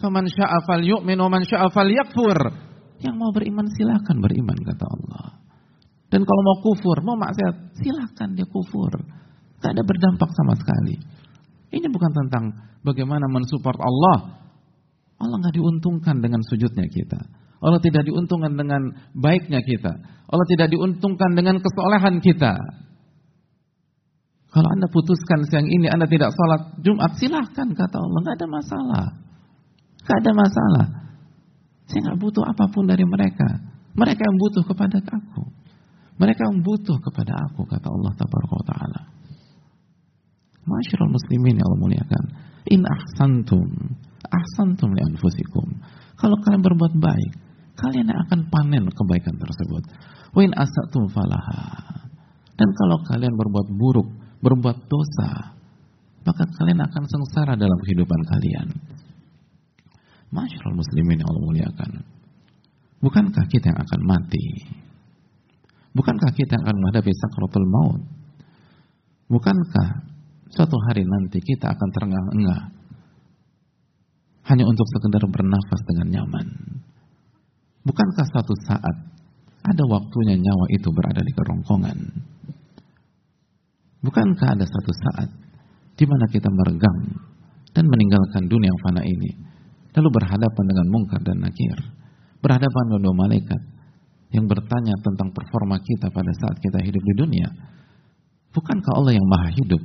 Faman 0.05 0.29
sya'a 0.29 0.61
falyu'min 0.69 1.17
wa 1.17 1.33
man 1.33 1.41
sya'a 1.41 1.73
falyakfur. 1.73 2.37
Yang 3.01 3.15
mau 3.17 3.33
beriman 3.33 3.65
silakan 3.73 4.21
beriman 4.21 4.53
kata 4.53 4.85
Allah. 4.85 5.41
Dan 6.13 6.21
kalau 6.21 6.41
mau 6.45 6.57
kufur, 6.61 7.01
mau 7.01 7.17
maksiat, 7.17 7.81
silakan 7.81 8.37
dia 8.37 8.45
kufur. 8.45 8.93
Tidak 9.57 9.65
ada 9.73 9.81
berdampak 9.81 10.29
sama 10.29 10.53
sekali. 10.61 11.01
Ini 11.73 11.89
bukan 11.89 12.11
tentang 12.13 12.53
bagaimana 12.85 13.25
mensupport 13.25 13.81
Allah. 13.81 14.45
Allah 15.17 15.37
nggak 15.41 15.57
diuntungkan 15.57 16.21
dengan 16.21 16.45
sujudnya 16.45 16.85
kita. 16.85 17.25
Allah 17.65 17.81
tidak 17.81 18.05
diuntungkan 18.05 18.53
dengan 18.53 18.93
baiknya 19.17 19.65
kita. 19.65 19.89
Allah 20.29 20.45
tidak 20.53 20.69
diuntungkan 20.69 21.33
dengan 21.33 21.57
kesolehan 21.57 22.21
kita. 22.21 22.53
Kalau 24.53 24.69
anda 24.69 24.85
putuskan 24.85 25.49
siang 25.49 25.65
ini 25.65 25.89
anda 25.89 26.05
tidak 26.05 26.29
sholat 26.29 26.77
Jumat, 26.85 27.17
silahkan 27.17 27.73
kata 27.73 27.97
Allah, 27.97 28.19
nggak 28.21 28.37
ada 28.37 28.47
masalah. 28.47 29.24
Gak 30.05 30.17
ada 30.21 30.31
masalah. 30.37 30.85
Saya 31.89 32.01
nggak 32.01 32.19
butuh 32.21 32.45
apa 32.45 32.65
pun 32.69 32.85
dari 32.89 33.05
mereka. 33.05 33.45
Mereka 33.93 34.21
yang 34.21 34.37
butuh 34.37 34.63
kepada 34.65 34.97
aku. 35.01 35.43
Mereka 36.15 36.41
yang 36.47 36.59
butuh 36.63 36.97
kepada 37.03 37.33
aku, 37.49 37.67
kata 37.67 37.87
Allah 37.91 38.13
Taala. 38.15 39.01
Masyarul 40.65 41.13
muslimin 41.13 41.59
yang 41.59 41.67
Allah 41.67 41.81
muliakan. 41.81 42.23
In 42.73 42.81
ahsantum, 42.81 43.67
ahsantum 44.25 44.89
li 44.97 45.01
anfusikum. 45.05 45.77
Kalau 46.17 46.37
kalian 46.41 46.63
berbuat 46.65 46.93
baik, 46.97 47.31
kalian 47.77 48.09
akan 48.09 48.49
panen 48.49 48.89
kebaikan 48.89 49.35
tersebut. 49.37 49.83
Wa 50.33 50.41
in 50.41 50.55
asatum 50.57 51.11
falaha. 51.13 52.01
Dan 52.55 52.69
kalau 52.73 53.03
kalian 53.05 53.35
berbuat 53.35 53.67
buruk, 53.75 54.09
berbuat 54.41 54.77
dosa, 54.87 55.53
maka 56.25 56.43
kalian 56.57 56.81
akan 56.81 57.03
sengsara 57.05 57.53
dalam 57.59 57.77
kehidupan 57.85 58.21
kalian. 58.25 58.67
Masyarul 60.35 60.75
muslimin 60.75 61.23
yang 61.23 61.29
Allah 61.31 61.45
muliakan. 61.47 61.91
Bukankah 62.99 63.45
kita 63.47 63.71
yang 63.71 63.79
akan 63.79 64.01
mati? 64.03 64.45
Bukankah 65.95 66.35
kita 66.35 66.59
yang 66.59 66.63
akan 66.67 66.77
menghadapi 66.83 67.11
sakratul 67.15 67.67
maut? 67.71 68.03
Bukankah 69.31 70.03
suatu 70.51 70.75
hari 70.91 71.07
nanti 71.07 71.39
kita 71.39 71.71
akan 71.71 71.89
terengah-engah 71.95 72.61
hanya 74.51 74.63
untuk 74.67 74.83
sekedar 74.91 75.23
bernafas 75.31 75.81
dengan 75.87 76.07
nyaman? 76.11 76.47
Bukankah 77.87 78.25
suatu 78.27 78.53
saat 78.67 78.95
ada 79.65 79.83
waktunya 79.87 80.35
nyawa 80.35 80.65
itu 80.75 80.91
berada 80.91 81.23
di 81.23 81.31
kerongkongan? 81.31 81.99
Bukankah 84.03 84.49
ada 84.51 84.65
satu 84.67 84.91
saat 84.91 85.29
di 85.95 86.03
mana 86.03 86.27
kita 86.27 86.51
meregang 86.51 87.23
dan 87.71 87.87
meninggalkan 87.87 88.51
dunia 88.51 88.67
yang 88.67 88.81
fana 88.83 89.01
ini 89.01 89.54
lalu 89.95 90.09
berhadapan 90.11 90.65
dengan 90.67 90.87
mungkar 90.91 91.21
dan 91.23 91.39
nakir, 91.39 91.77
berhadapan 92.43 92.83
dengan 92.91 93.01
dua 93.07 93.15
malaikat 93.15 93.61
yang 94.35 94.45
bertanya 94.51 94.95
tentang 94.99 95.31
performa 95.31 95.79
kita 95.79 96.11
pada 96.11 96.31
saat 96.35 96.59
kita 96.59 96.83
hidup 96.83 96.99
di 96.99 97.13
dunia. 97.15 97.47
Bukankah 98.51 98.91
Allah 98.99 99.13
yang 99.15 99.27
maha 99.27 99.49
hidup 99.55 99.83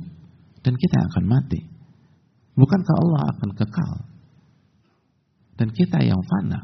dan 0.63 0.73
kita 0.75 0.97
akan 1.11 1.23
mati? 1.27 1.59
Bukankah 2.55 2.95
Allah 2.99 3.21
akan 3.35 3.49
kekal 3.55 3.91
dan 5.55 5.67
kita 5.71 6.03
yang 6.03 6.19
fana? 6.19 6.59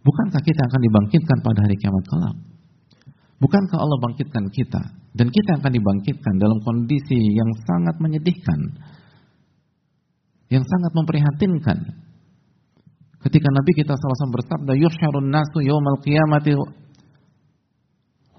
Bukankah 0.00 0.40
kita 0.40 0.62
akan 0.64 0.80
dibangkitkan 0.80 1.38
pada 1.44 1.60
hari 1.60 1.76
kiamat 1.76 2.04
kelak? 2.08 2.36
Bukankah 3.40 3.78
Allah 3.80 3.98
bangkitkan 4.04 4.44
kita 4.52 4.82
dan 5.16 5.32
kita 5.32 5.50
akan 5.60 5.72
dibangkitkan 5.72 6.34
dalam 6.36 6.60
kondisi 6.60 7.16
yang 7.32 7.48
sangat 7.64 7.96
menyedihkan, 8.00 8.60
yang 10.52 10.64
sangat 10.64 10.92
memprihatinkan, 10.92 11.78
Ketika 13.20 13.48
Nabi 13.52 13.76
kita 13.76 13.92
SAW 13.92 14.32
bersabda, 14.32 14.72
Yuhsyarun 14.80 15.28
nasu 15.28 15.60
yawmal 15.60 16.00
qiyamati 16.00 16.56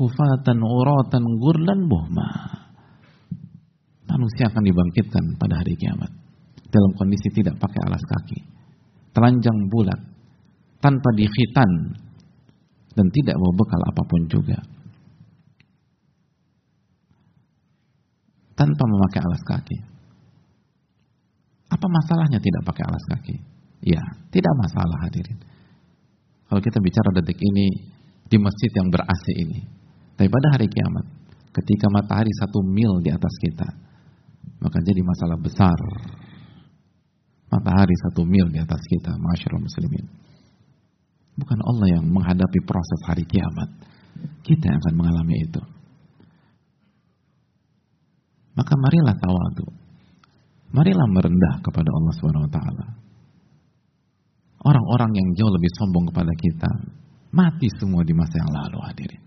hufatan 0.01 0.57
uratan 0.57 1.23
gurlan 1.37 1.85
buhma. 1.85 2.29
Manusia 4.09 4.49
akan 4.49 4.63
dibangkitkan 4.65 5.37
pada 5.37 5.61
hari 5.61 5.77
kiamat. 5.77 6.09
Dalam 6.67 6.91
kondisi 6.97 7.29
tidak 7.29 7.61
pakai 7.61 7.79
alas 7.85 8.01
kaki. 8.01 8.39
Telanjang 9.13 9.69
bulat. 9.69 10.01
Tanpa 10.81 11.09
dikhitan. 11.13 11.71
Dan 12.91 13.07
tidak 13.13 13.37
bawa 13.37 13.53
bekal 13.55 13.81
apa 13.85 14.03
pun 14.03 14.21
juga. 14.27 14.59
Tanpa 18.57 18.83
memakai 18.83 19.21
alas 19.23 19.43
kaki. 19.47 19.77
Apa 21.71 21.87
masalahnya 21.87 22.39
tidak 22.43 22.67
pakai 22.67 22.83
alas 22.83 23.05
kaki? 23.15 23.60
Ya, 23.81 24.01
tidak 24.29 24.53
masalah 24.61 25.09
hadirin. 25.09 25.41
Kalau 26.45 26.61
kita 26.61 26.77
bicara 26.77 27.09
detik 27.17 27.39
ini 27.41 27.67
di 28.29 28.37
masjid 28.37 28.71
yang 28.77 28.93
ber 28.93 29.01
AC 29.03 29.25
ini. 29.41 29.59
Tapi 30.15 30.29
pada 30.29 30.47
hari 30.53 30.69
kiamat, 30.69 31.05
ketika 31.51 31.89
matahari 31.89 32.29
satu 32.37 32.61
mil 32.61 33.01
di 33.01 33.09
atas 33.09 33.33
kita, 33.41 33.67
maka 34.61 34.77
jadi 34.85 35.01
masalah 35.01 35.37
besar. 35.41 35.79
Matahari 37.51 37.95
satu 38.07 38.23
mil 38.23 38.47
di 38.53 38.61
atas 38.61 38.79
kita, 38.85 39.17
masyarakat 39.17 39.59
muslimin. 39.59 40.05
Bukan 41.35 41.59
Allah 41.65 41.87
yang 41.99 42.05
menghadapi 42.05 42.59
proses 42.63 43.01
hari 43.09 43.25
kiamat. 43.25 43.69
Kita 44.45 44.69
yang 44.69 44.77
akan 44.77 44.95
mengalami 44.95 45.35
itu. 45.41 45.61
Maka 48.53 48.73
marilah 48.75 49.15
tawadu. 49.17 49.67
Marilah 50.71 51.07
merendah 51.09 51.63
kepada 51.63 51.89
Allah 51.89 52.13
Subhanahu 52.19 52.45
wa 52.47 52.51
taala. 52.51 52.85
Orang-orang 54.61 55.11
yang 55.17 55.27
jauh 55.33 55.49
lebih 55.49 55.71
sombong 55.73 56.05
kepada 56.13 56.33
kita 56.37 56.71
mati 57.33 57.67
semua 57.81 58.05
di 58.05 58.13
masa 58.13 58.37
yang 58.37 58.51
lalu 58.51 58.77
hadirin. 58.85 59.23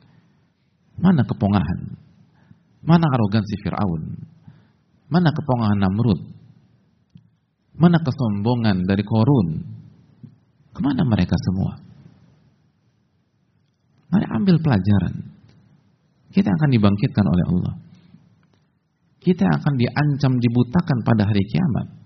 Mana 0.95 1.27
kepongahan? 1.27 1.81
Mana 2.85 3.07
arogansi 3.11 3.57
Fir'aun? 3.65 4.03
Mana 5.11 5.35
kepongahan 5.35 5.79
Namrud? 5.81 6.21
Mana 7.75 7.99
kesombongan 7.99 8.87
dari 8.87 9.03
Korun? 9.03 9.49
Ke 10.71 10.81
mana 10.85 11.03
mereka 11.03 11.35
semua? 11.35 11.83
Mari 14.15 14.27
ambil 14.31 14.63
pelajaran. 14.63 15.15
Kita 16.31 16.51
akan 16.51 16.71
dibangkitkan 16.71 17.27
oleh 17.27 17.45
Allah. 17.51 17.75
Kita 19.19 19.47
akan 19.49 19.75
diancam 19.75 20.39
dibutakan 20.39 20.99
pada 21.03 21.27
hari 21.27 21.43
kiamat. 21.51 22.04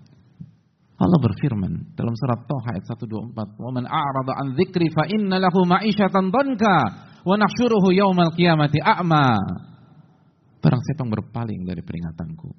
Allah 0.99 1.19
berfirman 1.23 1.95
dalam 1.95 2.11
surat 2.11 2.43
Toha 2.43 2.75
ayat 2.75 2.83
124, 2.83 3.55
"Wa 3.55 3.71
man 3.71 3.87
a'rada 3.87 4.35
an 4.35 4.51
dzikri 4.59 4.91
fa 4.91 5.07
inna 5.07 5.39
lahu 5.39 5.63
ma'isyatan 5.63 6.27
dhanka 6.27 6.75
wa 7.23 7.35
nahsyuruhu 7.39 7.95
yaumal 7.95 8.35
qiyamati 8.35 8.83
a'ma." 8.83 9.39
Barang 10.59 10.81
siapa 10.83 11.07
yang 11.07 11.11
berpaling 11.15 11.61
dari 11.63 11.79
peringatanku, 11.79 12.51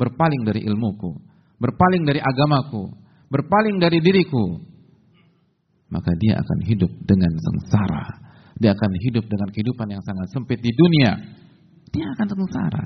berpaling 0.00 0.40
dari 0.40 0.64
ilmuku, 0.64 1.12
berpaling 1.60 2.08
dari 2.08 2.16
agamaku, 2.16 2.88
berpaling 3.28 3.76
dari 3.76 4.00
diriku, 4.00 4.56
maka 5.92 6.16
dia 6.16 6.40
akan 6.40 6.58
hidup 6.64 6.92
dengan 7.04 7.32
sengsara. 7.36 8.04
Dia 8.56 8.72
akan 8.72 8.90
hidup 9.04 9.28
dengan 9.28 9.52
kehidupan 9.52 9.84
yang 9.92 10.00
sangat 10.00 10.32
sempit 10.32 10.64
di 10.64 10.72
dunia. 10.72 11.12
Dia 11.92 12.08
akan 12.16 12.26
sengsara. 12.32 12.84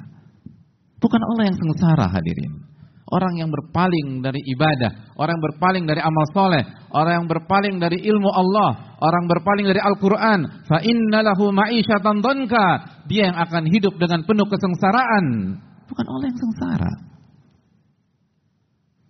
Bukan 0.99 1.23
Allah 1.23 1.45
yang 1.47 1.59
sengsara 1.63 2.11
hadirin. 2.11 2.76
Orang 3.07 3.39
yang 3.39 3.55
berpaling 3.55 4.19
dari 4.19 4.43
ibadah, 4.51 5.15
orang 5.15 5.39
yang 5.39 5.45
berpaling 5.47 5.85
dari 5.87 6.03
amal 6.03 6.27
soleh, 6.35 6.67
orang 6.91 7.23
yang 7.23 7.29
berpaling 7.31 7.79
dari 7.79 8.03
ilmu 8.03 8.27
Allah, 8.35 8.99
orang 8.99 9.31
berpaling 9.31 9.63
dari 9.71 9.79
Al-Quran. 9.79 10.67
Fa 10.67 10.83
innalahu 10.83 11.55
ma'isyatan 11.55 12.19
donka. 12.19 12.67
Dia 13.07 13.31
yang 13.31 13.39
akan 13.39 13.71
hidup 13.71 13.95
dengan 13.95 14.27
penuh 14.27 14.51
kesengsaraan. 14.51 15.27
Bukan 15.87 16.07
Allah 16.11 16.27
yang 16.27 16.41
sengsara. 16.43 16.93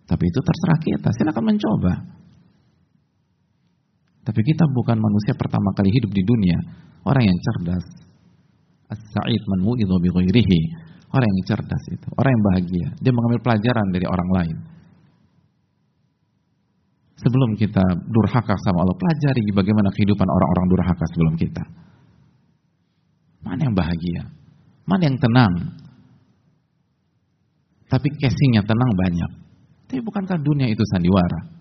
Tapi 0.05 0.23
itu 0.29 0.39
terserah 0.45 0.79
kita, 0.85 1.09
silakan 1.17 1.57
mencoba. 1.57 1.93
Tapi 4.29 4.41
kita 4.45 4.69
bukan 4.77 5.01
manusia 5.01 5.33
pertama 5.33 5.73
kali 5.73 5.89
hidup 5.89 6.13
di 6.13 6.21
dunia. 6.21 6.57
Orang 7.01 7.25
yang 7.25 7.37
cerdas. 7.41 7.85
As-sa'id 8.93 9.41
man 9.49 9.65
wu'idhu 9.65 9.95
bi 10.05 10.09
ghairihi 10.13 10.61
Orang 11.07 11.27
yang 11.27 11.45
cerdas 11.47 11.83
itu, 11.87 12.07
orang 12.19 12.31
yang 12.35 12.43
bahagia. 12.43 12.87
Dia 12.99 13.13
mengambil 13.15 13.39
pelajaran 13.39 13.87
dari 13.95 14.05
orang 14.05 14.29
lain. 14.35 14.57
Sebelum 17.17 17.57
kita 17.57 17.81
durhaka 18.11 18.53
sama 18.61 18.85
Allah, 18.85 18.93
pelajari 18.93 19.49
bagaimana 19.55 19.89
kehidupan 19.95 20.27
orang-orang 20.27 20.65
durhaka 20.69 21.05
sebelum 21.15 21.33
kita. 21.39 21.63
Mana 23.41 23.71
yang 23.71 23.73
bahagia? 23.73 24.21
Mana 24.85 25.03
yang 25.07 25.17
tenang? 25.17 25.53
Tapi 27.87 28.07
casingnya 28.19 28.67
tenang 28.67 28.91
banyak. 28.93 29.31
Tapi 29.87 29.99
bukankah 30.03 30.37
dunia 30.43 30.67
itu 30.67 30.83
sandiwara? 30.91 31.56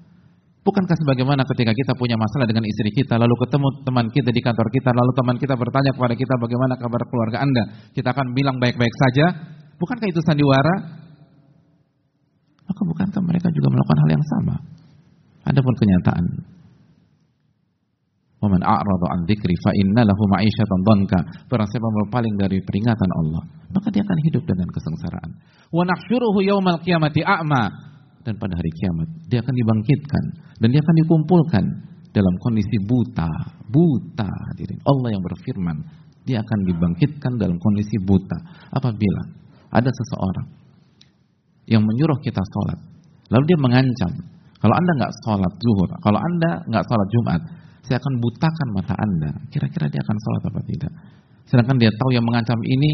Bukankah 0.66 0.98
sebagaimana 0.98 1.46
ketika 1.46 1.70
kita 1.70 1.94
punya 1.94 2.18
masalah 2.18 2.50
dengan 2.50 2.66
istri 2.66 2.90
kita, 2.90 3.14
lalu 3.22 3.38
ketemu 3.46 3.86
teman 3.86 4.10
kita 4.10 4.34
di 4.34 4.42
kantor 4.42 4.66
kita, 4.74 4.90
lalu 4.90 5.14
teman 5.14 5.38
kita 5.38 5.54
bertanya 5.54 5.94
kepada 5.94 6.14
kita 6.18 6.34
bagaimana 6.42 6.74
kabar 6.74 7.06
keluarga 7.06 7.38
Anda, 7.46 7.64
kita 7.94 8.10
akan 8.10 8.34
bilang 8.34 8.58
baik-baik 8.58 8.90
saja. 8.90 9.30
Bukankah 9.78 10.10
itu 10.10 10.18
sandiwara? 10.26 10.74
Maka 12.66 12.82
bukankah 12.82 13.22
mereka 13.22 13.46
juga 13.54 13.68
melakukan 13.70 13.98
hal 14.02 14.10
yang 14.10 14.26
sama? 14.26 14.54
Adapun 15.46 15.74
kenyataan. 15.78 16.24
Waman 18.42 18.62
a'radu 18.66 19.06
an 19.06 19.22
dzikri 19.22 19.54
fa 19.62 19.70
inna 19.70 20.02
lahu 20.02 20.22
ma'isyatan 20.34 20.80
dhanka. 20.82 21.46
Barang 21.46 21.70
siapa 21.70 21.86
berpaling 21.86 22.34
dari 22.42 22.58
peringatan 22.58 23.10
Allah, 23.22 23.42
maka 23.70 23.86
dia 23.94 24.02
akan 24.02 24.18
hidup 24.18 24.42
dengan 24.42 24.66
kesengsaraan. 24.74 25.30
Wa 25.70 25.86
nahsyuruhu 25.86 26.42
yaumal 26.42 26.82
qiyamati 26.82 27.22
a'ma 27.22 27.94
dan 28.26 28.34
pada 28.34 28.58
hari 28.58 28.70
kiamat 28.74 29.08
dia 29.30 29.38
akan 29.38 29.54
dibangkitkan 29.54 30.24
dan 30.58 30.68
dia 30.74 30.82
akan 30.82 30.96
dikumpulkan 31.06 31.64
dalam 32.16 32.34
kondisi 32.40 32.80
buta, 32.80 33.28
buta 33.68 34.24
hadirin. 34.24 34.80
Allah 34.88 35.12
yang 35.12 35.20
berfirman, 35.20 35.76
dia 36.24 36.40
akan 36.40 36.58
dibangkitkan 36.64 37.36
dalam 37.36 37.60
kondisi 37.60 38.00
buta 38.00 38.38
apabila 38.72 39.22
ada 39.68 39.92
seseorang 39.92 40.48
yang 41.68 41.84
menyuruh 41.84 42.16
kita 42.24 42.40
sholat, 42.40 42.78
lalu 43.28 43.44
dia 43.52 43.58
mengancam, 43.60 44.10
kalau 44.56 44.74
anda 44.74 44.92
nggak 44.96 45.12
sholat 45.28 45.52
zuhur, 45.60 45.90
kalau 46.00 46.16
anda 46.16 46.50
nggak 46.72 46.84
sholat 46.88 47.08
jumat, 47.12 47.40
saya 47.84 48.00
akan 48.00 48.14
butakan 48.18 48.68
mata 48.72 48.94
anda. 48.96 49.30
Kira-kira 49.52 49.86
dia 49.92 50.00
akan 50.00 50.16
sholat 50.16 50.42
apa 50.48 50.60
tidak? 50.64 50.92
Sedangkan 51.46 51.76
dia 51.78 51.90
tahu 51.94 52.10
yang 52.16 52.24
mengancam 52.24 52.58
ini 52.64 52.90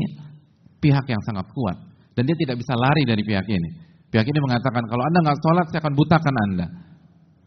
pihak 0.82 1.06
yang 1.06 1.22
sangat 1.24 1.46
kuat 1.54 1.78
dan 2.18 2.26
dia 2.26 2.36
tidak 2.36 2.58
bisa 2.58 2.74
lari 2.74 3.06
dari 3.06 3.22
pihak 3.22 3.46
ini. 3.46 3.91
Pihak 4.12 4.28
ini 4.28 4.38
mengatakan 4.44 4.84
kalau 4.84 5.00
anda 5.08 5.18
nggak 5.24 5.38
sholat 5.40 5.66
saya 5.72 5.80
akan 5.80 5.94
butakan 5.96 6.34
anda. 6.52 6.66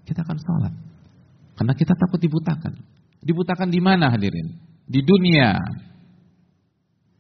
Kita 0.02 0.26
akan 0.26 0.38
sholat. 0.42 0.74
Karena 1.62 1.74
kita 1.78 1.94
takut 1.94 2.18
dibutakan. 2.18 2.74
Dibutakan 3.22 3.70
di 3.70 3.78
mana 3.78 4.10
hadirin? 4.10 4.58
Di 4.90 5.06
dunia. 5.06 5.54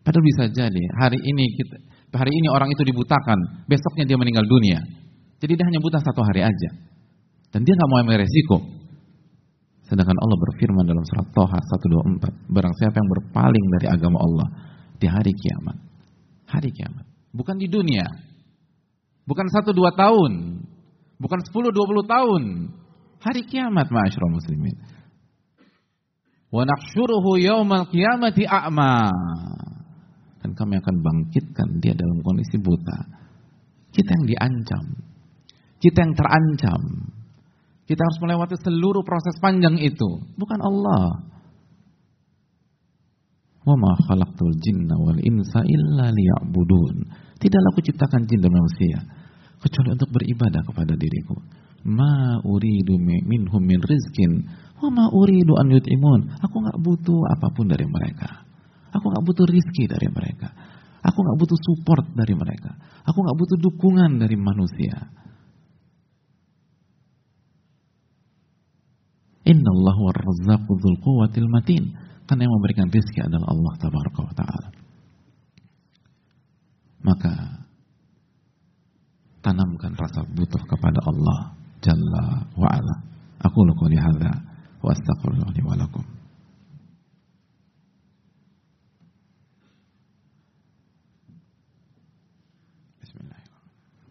Padahal 0.01 0.25
bisa 0.25 0.43
jadi 0.49 0.83
hari 0.97 1.17
ini 1.21 1.45
kita, 1.61 1.77
hari 2.13 2.33
ini 2.33 2.49
orang 2.49 2.73
itu 2.73 2.81
dibutakan, 2.85 3.65
besoknya 3.69 4.05
dia 4.09 4.17
meninggal 4.17 4.45
dunia. 4.49 4.81
Jadi 5.37 5.53
dia 5.53 5.65
hanya 5.69 5.81
buta 5.81 6.01
satu 6.01 6.25
hari 6.25 6.41
aja. 6.41 6.69
Dan 7.53 7.61
dia 7.61 7.73
nggak 7.77 7.89
mau 7.89 8.01
ambil 8.01 8.25
resiko. 8.25 8.57
Sedangkan 9.85 10.17
Allah 10.17 10.37
berfirman 10.41 10.89
dalam 10.89 11.05
surat 11.05 11.29
Toha 11.29 11.57
124, 11.61 12.49
barang 12.49 12.73
siapa 12.81 12.97
yang 12.97 13.09
berpaling 13.13 13.65
dari 13.77 13.87
agama 13.93 14.17
Allah 14.17 14.47
di 14.97 15.05
hari 15.05 15.29
kiamat. 15.37 15.77
Hari 16.49 16.69
kiamat, 16.73 17.05
bukan 17.29 17.61
di 17.61 17.69
dunia. 17.69 18.05
Bukan 19.25 19.47
satu 19.49 19.73
dua 19.73 19.93
tahun. 19.97 20.61
Bukan 21.17 21.39
sepuluh 21.45 21.73
dua 21.73 21.85
puluh 21.89 22.05
tahun. 22.05 22.43
Hari 23.25 23.41
kiamat 23.49 23.89
ma'asyurah 23.89 24.29
muslimin. 24.29 24.77
Wa 26.53 26.61
nahsyuruhu 26.61 27.41
yawmal 27.41 27.89
kiamati 27.89 28.45
a'ma. 28.45 29.09
Dan 30.45 30.53
kami 30.53 30.77
akan 30.77 30.95
bangkitkan 31.01 31.81
dia 31.81 31.97
dalam 31.97 32.21
kondisi 32.21 32.61
buta. 32.61 32.99
Kita 33.89 34.09
yang 34.13 34.25
diancam. 34.29 34.83
Kita 35.81 35.97
yang 36.05 36.13
terancam. 36.13 36.81
Kita 37.89 38.01
harus 38.01 38.19
melewati 38.21 38.61
seluruh 38.61 39.01
proses 39.01 39.41
panjang 39.41 39.81
itu. 39.81 40.21
Bukan 40.37 40.59
Allah. 40.61 41.25
Wa 43.65 43.73
ma 43.73 43.97
khalaqtul 44.05 44.53
jinna 44.61 44.93
wal 45.01 45.17
insa 45.17 45.65
illa 45.65 46.13
liya'budun. 46.13 47.24
Tidaklah 47.35 47.69
aku 47.75 47.81
ciptakan 47.83 48.21
jin 48.25 48.39
dan 48.39 48.51
manusia 48.51 48.97
kecuali 49.59 49.89
untuk 49.97 50.09
beribadah 50.13 50.61
kepada 50.63 50.93
diriku. 50.95 51.35
Ma 51.85 52.41
uridu 52.41 52.97
minhum 53.01 53.61
min 53.61 53.81
rizkin 53.81 54.45
wa 54.81 54.89
ma 54.89 55.05
uridu 55.11 55.53
an 55.59 55.69
yut'imun. 55.69 56.41
Aku 56.41 56.55
nggak 56.63 56.79
butuh 56.81 57.21
apa 57.29 57.47
pun 57.53 57.69
dari 57.69 57.85
mereka. 57.85 58.45
Aku 58.95 59.05
nggak 59.11 59.23
butuh 59.27 59.45
rizki 59.45 59.85
dari 59.85 60.07
mereka. 60.07 60.49
Aku 61.05 61.17
nggak 61.21 61.37
butuh 61.37 61.59
support 61.59 62.05
dari 62.15 62.33
mereka. 62.33 62.73
Aku 63.05 63.17
nggak 63.21 63.37
butuh 63.37 63.57
dukungan 63.61 64.17
dari 64.17 64.33
manusia. 64.39 64.95
Inna 69.45 69.69
Allah 69.69 69.97
wa 70.01 70.13
razzaqu 70.15 70.73
matin. 71.45 71.83
Karena 72.25 72.49
yang 72.49 72.53
memberikan 72.57 72.89
rizki 72.89 73.21
adalah 73.21 73.53
Allah 73.53 73.73
ta'ala 73.77 74.84
maka 77.05 77.61
tanamkan 79.45 79.93
rasa 79.93 80.25
butuh 80.33 80.61
kepada 80.65 80.99
Allah 81.05 81.53
Jalla 81.85 82.41
wa 82.57 82.65
ala. 82.65 82.95
Aku 83.45 83.61
lakukan 83.61 83.93
hadza 83.93 84.33
wa 84.81 84.89
astaghfirullah 84.89 85.49
li 85.53 85.61
wa 85.61 85.77
lakum. 85.77 86.05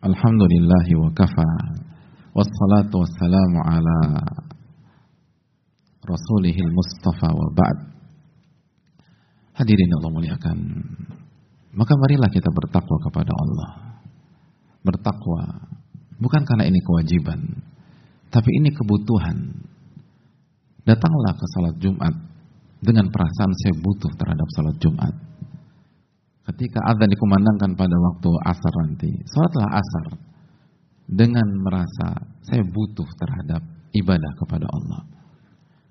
Alhamdulillah 0.04 0.86
wa 1.00 1.08
kafa 1.16 1.48
Wassalatu 2.36 3.00
wassalamu 3.00 3.58
ala 3.64 3.98
Rasulihil 6.04 6.68
Mustafa 6.68 7.32
wa 7.32 7.48
ba'd 7.56 7.78
Hadirin 9.56 9.90
Allah 9.96 10.10
muliakan 10.12 10.58
maka 11.74 11.92
marilah 11.98 12.30
kita 12.30 12.50
bertakwa 12.54 12.98
kepada 13.02 13.32
Allah. 13.34 13.70
Bertakwa 14.86 15.42
bukan 16.22 16.42
karena 16.46 16.70
ini 16.70 16.78
kewajiban, 16.82 17.40
tapi 18.30 18.50
ini 18.62 18.70
kebutuhan. 18.70 19.66
Datanglah 20.84 21.32
ke 21.32 21.46
salat 21.56 21.76
Jumat 21.80 22.14
dengan 22.84 23.08
perasaan 23.08 23.52
saya 23.56 23.74
butuh 23.80 24.12
terhadap 24.20 24.48
salat 24.52 24.76
Jumat. 24.78 25.14
Ketika 26.44 26.76
azan 26.92 27.08
dikumandangkan 27.08 27.72
pada 27.72 27.96
waktu 27.96 28.30
asar 28.44 28.72
nanti, 28.84 29.08
salatlah 29.24 29.80
asar 29.80 30.06
dengan 31.08 31.48
merasa 31.64 32.20
saya 32.44 32.60
butuh 32.68 33.08
terhadap 33.16 33.64
ibadah 33.96 34.32
kepada 34.36 34.68
Allah. 34.68 35.00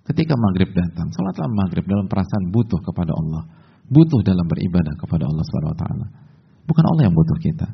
Ketika 0.06 0.38
maghrib 0.38 0.70
datang, 0.78 1.10
salatlah 1.10 1.50
maghrib 1.50 1.90
dalam 1.90 2.06
perasaan 2.06 2.54
butuh 2.54 2.78
kepada 2.86 3.18
Allah 3.18 3.63
butuh 3.90 4.22
dalam 4.24 4.46
beribadah 4.48 4.96
kepada 5.00 5.28
Allah 5.28 5.44
Subhanahu 5.48 5.74
wa 5.76 5.80
taala. 5.80 6.08
Bukan 6.64 6.84
Allah 6.88 7.04
yang 7.12 7.16
butuh 7.16 7.38
kita. 7.44 7.68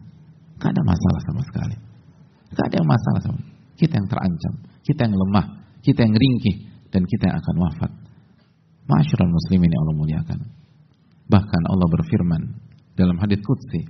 Gak 0.59 0.71
ada 0.73 0.83
masalah 0.83 1.21
sama 1.23 1.41
sekali. 1.45 1.77
Gak 2.53 2.65
ada 2.65 2.75
yang 2.81 2.89
masalah 2.89 3.21
sama 3.21 3.39
kita 3.79 3.95
yang 3.95 4.07
terancam, 4.11 4.53
kita 4.83 5.07
yang 5.07 5.15
lemah, 5.15 5.45
kita 5.79 6.03
yang 6.03 6.11
ringkih 6.11 6.55
dan 6.91 7.07
kita 7.07 7.31
yang 7.31 7.37
akan 7.39 7.55
wafat. 7.63 7.91
Ma'asyiral 8.91 9.31
muslimin 9.31 9.71
yang 9.71 9.81
Allah 9.87 9.97
muliakan. 10.03 10.39
Bahkan 11.31 11.61
Allah 11.63 11.87
berfirman 11.87 12.41
dalam 12.99 13.15
hadits 13.23 13.45
qudsi 13.47 13.87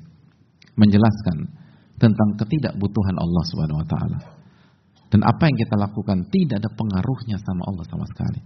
menjelaskan 0.77 1.49
tentang 1.97 2.29
ketidakbutuhan 2.37 3.17
Allah 3.17 3.43
Subhanahu 3.49 3.81
wa 3.81 3.87
taala. 3.89 4.19
Dan 5.09 5.25
apa 5.25 5.49
yang 5.49 5.57
kita 5.57 5.73
lakukan 5.73 6.29
tidak 6.29 6.61
ada 6.61 6.69
pengaruhnya 6.69 7.41
sama 7.41 7.65
Allah 7.65 7.85
sama 7.89 8.05
sekali. 8.05 8.39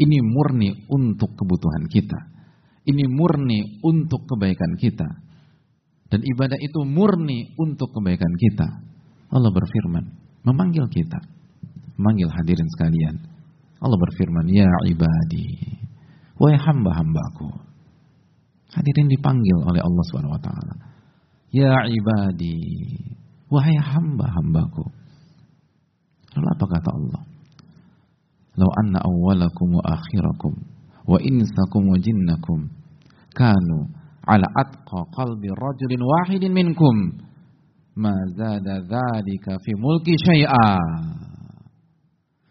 Ini 0.00 0.16
murni 0.24 0.72
untuk 0.88 1.36
kebutuhan 1.36 1.84
kita. 1.92 2.35
Ini 2.86 3.04
murni 3.10 3.82
untuk 3.82 4.30
kebaikan 4.30 4.78
kita. 4.78 5.08
Dan 6.06 6.22
ibadah 6.22 6.54
itu 6.62 6.86
murni 6.86 7.50
untuk 7.58 7.90
kebaikan 7.90 8.30
kita. 8.38 8.68
Allah 9.34 9.50
berfirman, 9.50 10.04
memanggil 10.46 10.86
kita. 10.86 11.18
Memanggil 11.98 12.30
hadirin 12.30 12.68
sekalian. 12.78 13.16
Allah 13.82 13.98
berfirman, 13.98 14.46
Ya 14.46 14.70
ibadi, 14.86 15.82
wahai 16.38 16.62
hamba-hambaku. 16.62 17.50
Hadirin 18.70 19.10
dipanggil 19.10 19.66
oleh 19.66 19.82
Allah 19.82 20.04
SWT. 20.06 20.50
Ya 21.50 21.74
ibadi, 21.90 22.58
wahai 23.50 23.74
hamba-hambaku. 23.74 24.86
Lalu 26.38 26.46
apa 26.54 26.64
kata 26.70 26.90
Allah? 26.94 27.22
Lau 28.56 28.70
anna 28.78 29.00
awwalakum 29.02 29.68
wa 29.80 29.84
akhirakum 29.84 30.52
wa 31.06 31.18
insakum 31.22 31.82
wa 31.92 31.96
jinnakum 32.00 32.75
kanu 33.36 33.92
ala 34.24 34.48
atqa 34.56 35.04
qalbi 35.12 35.52
rajulin 35.52 36.00
wahidin 36.00 36.56
minkum 36.56 37.12
ma 37.92 38.16
zada 38.32 38.80
dhalika 38.80 39.60
fi 39.60 39.72
mulki 39.76 40.16
syai'a. 40.16 40.72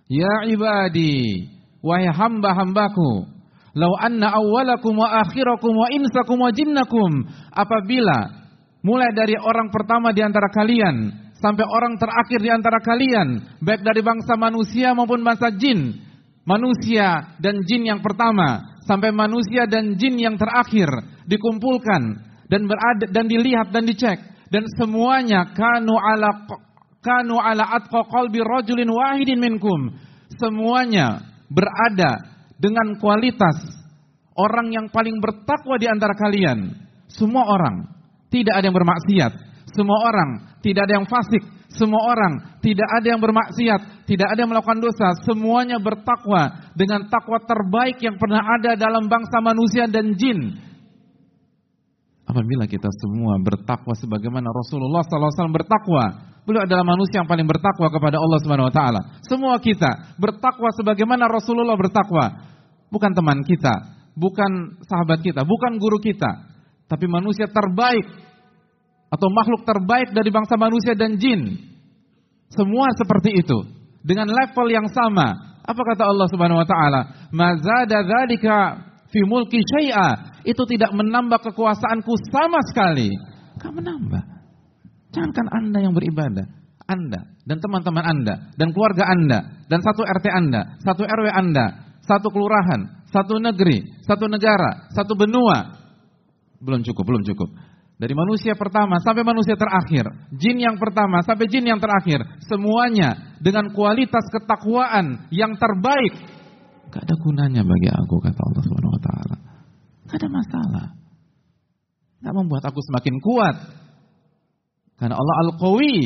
Ya 0.05 0.45
ibadi 0.45 1.49
wahai 1.81 2.13
hamba-hambaku 2.13 3.25
lau 3.73 3.93
anna 3.97 4.37
awwalakum 4.37 4.93
wa 5.01 5.25
akhirakum 5.25 5.73
wa 5.73 5.89
insakum 5.89 6.37
wa 6.37 6.53
jinnakum 6.53 7.25
apabila 7.49 8.45
mulai 8.85 9.09
dari 9.17 9.33
orang 9.41 9.73
pertama 9.73 10.13
di 10.13 10.21
antara 10.21 10.53
kalian 10.53 11.25
sampai 11.41 11.65
orang 11.67 11.99
terakhir 11.99 12.39
di 12.41 12.49
antara 12.49 12.79
kalian, 12.81 13.59
baik 13.61 13.85
dari 13.85 14.01
bangsa 14.01 14.33
manusia 14.39 14.95
maupun 14.95 15.21
bangsa 15.21 15.53
jin, 15.53 15.93
manusia 16.47 17.37
dan 17.37 17.61
jin 17.67 17.85
yang 17.85 18.01
pertama 18.01 18.74
sampai 18.85 19.09
manusia 19.11 19.65
dan 19.65 19.97
jin 19.97 20.15
yang 20.15 20.37
terakhir 20.37 20.87
dikumpulkan 21.25 22.01
dan 22.47 22.61
berada 22.69 23.05
dan 23.09 23.25
dilihat 23.25 23.73
dan 23.73 23.83
dicek. 23.85 24.19
Dan 24.45 24.63
semuanya 24.77 25.51
kanu 25.57 25.97
ala 25.97 26.45
kanu 27.01 27.41
ala 27.41 27.65
atqa 27.75 28.05
qalbi 28.07 28.39
rajulin 28.39 28.87
wahidin 28.87 29.41
minkum. 29.41 29.91
Semuanya 30.37 31.21
berada 31.49 32.23
dengan 32.55 32.95
kualitas 33.01 33.57
orang 34.37 34.71
yang 34.71 34.87
paling 34.93 35.17
bertakwa 35.19 35.75
di 35.81 35.89
antara 35.89 36.13
kalian. 36.15 36.71
Semua 37.09 37.45
orang. 37.49 37.91
Tidak 38.29 38.51
ada 38.51 38.65
yang 38.67 38.75
bermaksiat. 38.75 39.31
Semua 39.75 40.07
orang 40.07 40.55
tidak 40.65 40.89
ada 40.89 40.97
yang 40.97 41.05
fasik, 41.05 41.45
semua 41.75 42.01
orang 42.07 42.59
tidak 42.63 42.87
ada 42.87 43.07
yang 43.13 43.21
bermaksiat, 43.21 44.07
tidak 44.07 44.27
ada 44.31 44.39
yang 44.41 44.51
melakukan 44.51 44.79
dosa, 44.79 45.13
semuanya 45.27 45.77
bertakwa 45.77 46.71
dengan 46.73 47.05
takwa 47.11 47.37
terbaik 47.43 47.99
yang 47.99 48.15
pernah 48.15 48.41
ada 48.41 48.79
dalam 48.79 49.05
bangsa 49.11 49.43
manusia 49.43 49.85
dan 49.85 50.15
jin. 50.15 50.55
Apabila 52.25 52.65
kita 52.65 52.89
semua 52.89 53.37
bertakwa 53.37 53.93
sebagaimana 53.93 54.49
Rasulullah 54.49 55.05
SAW 55.05 55.53
bertakwa, 55.53 56.33
beliau 56.41 56.65
adalah 56.65 56.81
manusia 56.81 57.21
yang 57.21 57.29
paling 57.29 57.45
bertakwa 57.45 57.85
kepada 57.93 58.17
Allah 58.17 58.39
Subhanahu 58.41 58.67
Wa 58.71 58.75
Taala. 58.75 59.01
Semua 59.21 59.61
kita 59.61 60.17
bertakwa 60.17 60.73
sebagaimana 60.73 61.29
Rasulullah 61.29 61.77
bertakwa, 61.77 62.33
bukan 62.89 63.13
teman 63.13 63.45
kita, 63.45 63.93
bukan 64.17 64.81
sahabat 64.89 65.21
kita, 65.21 65.45
bukan 65.45 65.77
guru 65.77 66.01
kita, 66.01 66.49
tapi 66.89 67.05
manusia 67.05 67.45
terbaik 67.45 68.24
atau 69.15 69.27
makhluk 69.31 69.63
terbaik 69.63 70.11
dari 70.11 70.27
bangsa 70.27 70.59
manusia 70.59 70.91
dan 70.91 71.15
jin. 71.15 71.55
Semua 72.51 72.91
seperti 72.99 73.39
itu 73.39 73.63
dengan 74.03 74.27
level 74.27 74.67
yang 74.67 74.87
sama. 74.91 75.55
Apa 75.65 75.81
kata 75.81 76.03
Allah 76.05 76.27
Subhanahu 76.29 76.61
wa 76.61 76.67
taala? 76.67 77.01
Mazada 77.31 78.03
dzalika 78.05 78.57
fi 79.09 79.19
mulki 79.23 79.63
syai'a. 79.63 80.37
Itu 80.45 80.67
tidak 80.69 80.93
menambah 80.93 81.41
kekuasaanku 81.41 82.13
sama 82.29 82.61
sekali. 82.69 83.09
Enggak 83.57 83.73
menambah. 83.73 84.23
Jangankan 85.15 85.47
Anda 85.47 85.79
yang 85.79 85.95
beribadah, 85.95 86.45
Anda 86.85 87.23
dan 87.47 87.57
teman-teman 87.63 88.03
Anda 88.03 88.35
dan 88.59 88.75
keluarga 88.75 89.09
Anda 89.09 89.39
dan 89.71 89.79
satu 89.79 90.03
RT 90.03 90.27
Anda, 90.27 90.61
satu 90.83 91.01
RW 91.07 91.27
Anda, 91.31 91.65
satu 92.03 92.27
kelurahan, 92.29 93.07
satu 93.09 93.39
negeri, 93.41 94.03
satu 94.05 94.27
negara, 94.29 94.91
satu 94.93 95.15
benua. 95.17 95.81
Belum 96.59 96.83
cukup, 96.83 97.03
belum 97.07 97.23
cukup. 97.25 97.49
Dari 97.95 98.11
manusia 98.11 98.59
pertama 98.59 98.99
sampai 98.99 99.23
manusia 99.23 99.55
terakhir, 99.55 100.11
jin 100.35 100.59
yang 100.59 100.75
pertama 100.75 101.23
sampai 101.23 101.47
jin 101.47 101.63
yang 101.63 101.79
terakhir, 101.79 102.27
semuanya 102.43 103.39
dengan 103.39 103.71
kualitas 103.71 104.27
ketakwaan 104.35 105.31
yang 105.31 105.55
terbaik. 105.55 106.11
Gak 106.91 107.07
ada 107.07 107.15
gunanya 107.23 107.63
bagi 107.63 107.87
aku 107.87 108.19
kata 108.19 108.35
Allah 108.35 108.61
Subhanahu 108.67 108.95
wa 108.99 109.01
taala. 109.01 109.37
Gak 110.11 110.17
ada 110.19 110.27
masalah. 110.27 110.87
Gak 112.19 112.35
membuat 112.35 112.63
aku 112.67 112.83
semakin 112.83 113.15
kuat. 113.23 113.55
Karena 114.99 115.15
Allah 115.15 115.35
Al-Qawi 115.47 115.99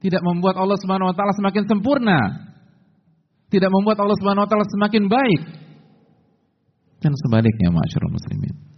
tidak 0.00 0.24
membuat 0.24 0.56
Allah 0.56 0.80
Subhanahu 0.80 1.12
wa 1.12 1.16
taala 1.16 1.36
semakin 1.36 1.68
sempurna. 1.68 2.20
Tidak 3.52 3.68
membuat 3.68 4.00
Allah 4.00 4.16
Subhanahu 4.16 4.44
wa 4.44 4.48
taala 4.48 4.64
semakin 4.72 5.04
baik. 5.04 5.42
Dan 7.04 7.12
sebaliknya 7.12 7.68
masyarakat 7.68 8.08
muslimin. 8.08 8.71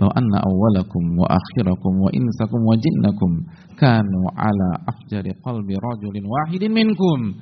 Law 0.00 0.08
anna 0.08 0.40
awwalakum 0.40 1.20
wa 1.20 1.28
akhirakum 1.28 1.92
wa 2.00 2.10
insakum 2.16 2.64
wa 2.64 2.72
jinnakum 2.80 3.44
kanu 3.76 4.24
ala 4.32 4.88
afjari 4.88 5.36
qalbi 5.44 5.76
rajulin 5.76 6.24
wahidin 6.24 6.72
minkum 6.72 7.36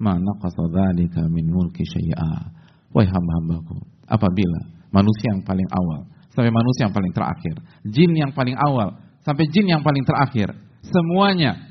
ma 0.00 0.16
naqasa 0.16 0.64
dzalika 0.72 1.28
min 1.28 1.52
mulki 1.52 1.84
syai'a. 1.84 2.56
Wahai 2.90 3.06
hamba-hambaku, 3.06 3.76
apabila 4.08 4.60
manusia 4.90 5.30
yang 5.36 5.44
paling 5.46 5.68
awal 5.70 6.08
sampai 6.32 6.50
manusia 6.50 6.88
yang 6.88 6.94
paling 6.96 7.12
terakhir, 7.14 7.54
jin 7.86 8.10
yang 8.16 8.32
paling 8.32 8.56
awal 8.56 8.96
sampai 9.20 9.46
jin 9.52 9.68
yang 9.68 9.84
paling 9.84 10.02
terakhir, 10.02 10.56
semuanya 10.80 11.68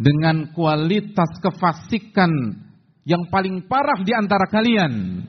dengan 0.00 0.48
kualitas 0.56 1.36
kefasikan 1.44 2.32
yang 3.04 3.28
paling 3.28 3.68
parah 3.68 4.00
di 4.00 4.16
antara 4.16 4.48
kalian, 4.48 5.20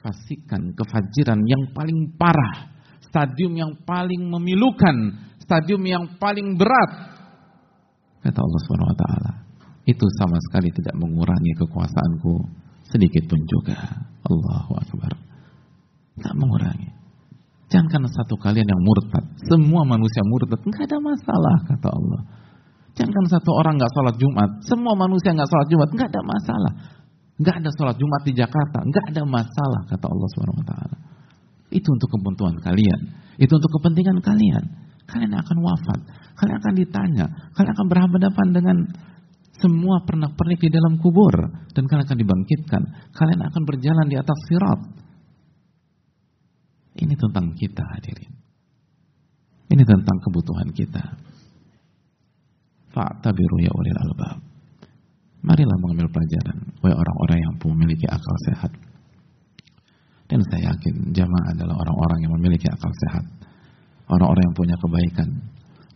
kefasikan, 0.00 0.72
kefajiran 0.72 1.44
yang 1.44 1.76
paling 1.76 2.16
parah, 2.16 2.72
stadium 3.04 3.52
yang 3.52 3.72
paling 3.84 4.24
memilukan, 4.32 4.96
stadium 5.44 5.84
yang 5.84 6.04
paling 6.16 6.56
berat. 6.56 7.20
Kata 8.24 8.38
Allah 8.40 8.60
Subhanahu 8.64 8.92
wa 8.92 8.96
taala, 8.96 9.32
itu 9.84 10.06
sama 10.16 10.40
sekali 10.48 10.72
tidak 10.72 10.96
mengurangi 10.96 11.52
kekuasaanku 11.60 12.32
sedikit 12.88 13.28
pun 13.28 13.40
juga. 13.44 13.76
Allahu 14.24 14.72
akbar. 14.80 15.12
Tak 16.20 16.32
mengurangi. 16.32 16.88
Jangan 17.70 17.86
karena 17.92 18.08
satu 18.10 18.34
kalian 18.40 18.66
yang 18.66 18.82
murtad, 18.82 19.24
semua 19.46 19.84
manusia 19.84 20.24
murtad, 20.26 20.58
enggak 20.64 20.90
ada 20.90 20.98
masalah 20.98 21.56
kata 21.68 21.88
Allah. 21.92 22.20
Jangan 22.98 23.24
satu 23.30 23.50
orang 23.54 23.78
nggak 23.78 23.92
sholat 23.94 24.16
Jumat, 24.18 24.50
semua 24.66 24.96
manusia 24.98 25.30
nggak 25.30 25.46
sholat 25.46 25.68
Jumat, 25.70 25.88
enggak 25.94 26.08
ada 26.10 26.22
masalah. 26.24 26.72
Enggak 27.40 27.56
ada 27.64 27.70
sholat 27.72 27.96
Jumat 27.96 28.22
di 28.28 28.36
Jakarta, 28.36 28.84
enggak 28.84 29.04
ada 29.16 29.24
masalah 29.24 29.88
kata 29.88 30.06
Allah 30.12 30.28
Subhanahu 30.36 30.60
wa 30.60 30.66
taala. 30.68 30.96
Itu 31.72 31.88
untuk 31.88 32.12
kebutuhan 32.12 32.60
kalian, 32.60 33.00
itu 33.40 33.52
untuk 33.56 33.70
kepentingan 33.80 34.20
kalian. 34.20 34.64
Kalian 35.08 35.32
akan 35.32 35.56
wafat, 35.64 36.00
kalian 36.36 36.56
akan 36.60 36.74
ditanya, 36.76 37.26
kalian 37.56 37.72
akan 37.72 37.86
berhadapan 37.88 38.48
dengan 38.52 38.76
semua 39.56 40.04
pernak-pernik 40.04 40.60
di 40.68 40.70
dalam 40.72 41.00
kubur 41.00 41.32
dan 41.72 41.84
kalian 41.88 42.04
akan 42.04 42.18
dibangkitkan. 42.20 42.82
Kalian 43.16 43.40
akan 43.44 43.62
berjalan 43.64 44.06
di 44.08 44.16
atas 44.20 44.38
sirat. 44.48 44.80
Ini 47.00 47.14
tentang 47.16 47.56
kita 47.56 47.84
hadirin. 47.84 48.32
Ini 49.70 49.82
tentang 49.86 50.18
kebutuhan 50.20 50.68
kita. 50.76 51.04
Fa'tabiru 52.90 53.56
ya 53.62 53.70
ulil 53.70 54.00
albab. 54.00 54.49
Marilah 55.40 55.76
mengambil 55.80 56.12
pelajaran, 56.12 56.56
wahai 56.84 56.92
orang-orang 56.92 57.38
yang 57.40 57.54
memiliki 57.64 58.04
akal 58.04 58.36
sehat. 58.44 58.72
Dan 60.28 60.44
saya 60.52 60.70
yakin 60.70 61.16
jamaah 61.16 61.56
adalah 61.56 61.80
orang-orang 61.80 62.18
yang 62.28 62.32
memiliki 62.36 62.68
akal 62.68 62.92
sehat. 63.08 63.24
Orang-orang 64.12 64.44
yang 64.44 64.56
punya 64.56 64.76
kebaikan 64.76 65.28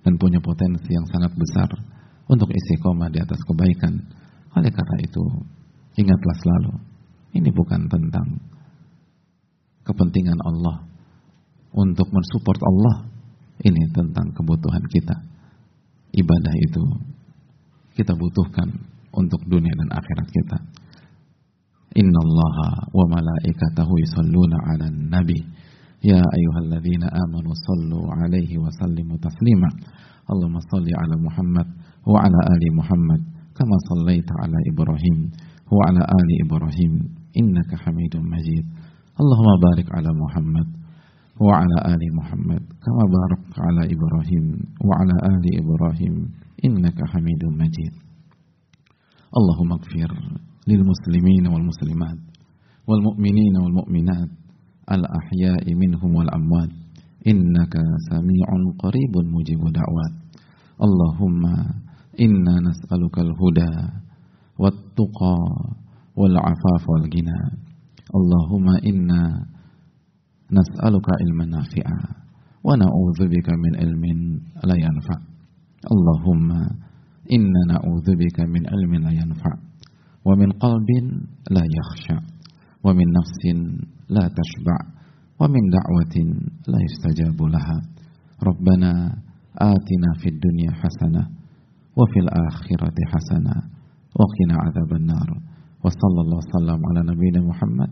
dan 0.00 0.12
punya 0.16 0.40
potensi 0.40 0.90
yang 0.90 1.06
sangat 1.12 1.32
besar 1.36 1.68
untuk 2.26 2.48
isi 2.50 2.74
koma 2.80 3.12
di 3.12 3.20
atas 3.20 3.36
kebaikan. 3.44 3.92
Oleh 4.56 4.72
karena 4.72 4.96
itu, 5.04 5.22
ingatlah 6.00 6.36
selalu, 6.40 6.72
ini 7.36 7.50
bukan 7.52 7.84
tentang 7.84 8.26
kepentingan 9.84 10.40
Allah 10.40 10.88
untuk 11.76 12.08
mensupport 12.08 12.60
Allah. 12.64 12.96
Ini 13.54 13.92
tentang 13.94 14.34
kebutuhan 14.34 14.82
kita. 14.90 15.14
Ibadah 16.10 16.54
itu 16.58 16.82
kita 17.94 18.18
butuhkan 18.18 18.93
untuk 19.18 19.40
dunia 19.46 19.72
dan 19.74 19.90
akhirat 19.94 20.28
kita. 20.28 20.58
Inna 21.94 22.18
Allah 22.18 22.56
wa 22.90 23.04
malaikatahu 23.06 23.92
yusalluna 24.02 24.58
ala 24.74 24.90
nabi. 24.90 25.38
Ya 26.02 26.18
ayuhalladzina 26.18 27.06
amanu 27.06 27.54
sallu 27.54 28.10
alaihi 28.10 28.58
wa 28.58 28.68
sallimu 28.82 29.14
taslima. 29.22 29.70
Allahumma 30.26 30.60
salli 30.66 30.90
ala 30.90 31.14
Muhammad 31.22 31.68
wa 32.02 32.18
ala 32.18 32.40
ali 32.50 32.68
Muhammad. 32.74 33.20
Kama 33.54 33.76
sallaita 33.86 34.34
ala 34.42 34.58
Ibrahim 34.66 35.30
wa 35.70 35.80
ala 35.86 36.02
ali 36.02 36.34
Ibrahim. 36.42 36.92
Innaka 37.38 37.78
hamidun 37.86 38.26
majid. 38.26 38.66
Allahumma 39.14 39.54
barik 39.62 39.88
ala 39.94 40.10
Muhammad 40.10 40.66
wa 41.38 41.62
ala 41.62 41.78
ali 41.94 42.08
Muhammad. 42.10 42.62
Kama 42.82 43.02
barak 43.06 43.42
ala 43.54 43.82
Ibrahim 43.86 44.44
wa 44.82 44.98
ala 44.98 45.16
ali 45.30 45.62
Ibrahim. 45.62 46.14
Innaka 46.66 47.06
hamidun 47.14 47.54
majid. 47.54 47.94
اللهم 49.37 49.71
اغفر 49.71 50.11
للمسلمين 50.67 51.43
والمسلمات 51.53 52.19
والمؤمنين 52.87 53.55
والمؤمنات 53.63 54.29
الأحياء 54.91 55.65
منهم 55.81 56.15
والأموات 56.15 56.71
إنك 57.27 57.73
سميع 58.09 58.47
قريب 58.83 59.13
مجيب 59.35 59.61
دعوات 59.79 60.13
اللهم 60.85 61.43
إنا 62.25 62.55
نسألك 62.67 63.15
الهدى 63.25 63.73
والتقى 64.59 65.37
والعفاف 66.15 66.83
والغنى 66.89 67.39
اللهم 68.17 68.67
إنا 68.89 69.21
نسألك 70.51 71.07
علما 71.21 71.45
نافعا 71.45 71.99
ونعوذ 72.65 73.19
بك 73.33 73.47
من 73.63 73.73
علم 73.81 74.03
لا 74.69 74.75
ينفع 74.75 75.17
اللهم 75.93 76.49
Inna 77.32 77.60
na'udzubika 77.72 78.44
min 78.44 78.68
ilmin 78.68 79.00
la 79.08 79.12
yanfa' 79.16 79.56
wa 80.24 80.32
min 80.36 80.52
qalbin 80.60 81.06
la 81.48 81.64
yakhsha 81.64 82.16
wa 82.84 82.92
min 82.92 83.08
nafsin 83.12 83.80
la 84.12 84.28
tashba' 84.28 84.82
wa 85.40 85.48
min 85.48 85.64
da'watin 85.72 86.28
la 86.68 86.78
yustajabu 86.84 87.48
laha. 87.48 87.80
Rabbana 88.44 89.16
atina 89.56 90.10
fid 90.20 90.36
dunya 90.36 90.72
hasanah 90.76 91.26
wa 91.96 92.04
fil 92.12 92.28
akhirati 92.28 93.02
hasanah 93.08 93.60
wa 94.12 94.24
qina 94.36 94.54
adzaban 94.68 95.08
nar. 95.08 95.28
Wa 95.80 95.88
sallallahu 95.88 96.44
sallam 96.52 96.80
ala 96.92 97.00
nabiyyina 97.08 97.40
Muhammad 97.40 97.90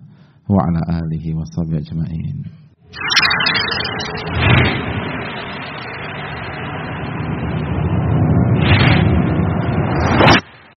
wa 0.49 0.61
ala 0.61 0.81
alihi 1.01 1.33
wa 1.33 1.45
sahbihi 1.57 1.81
ajma'in. 1.89 2.37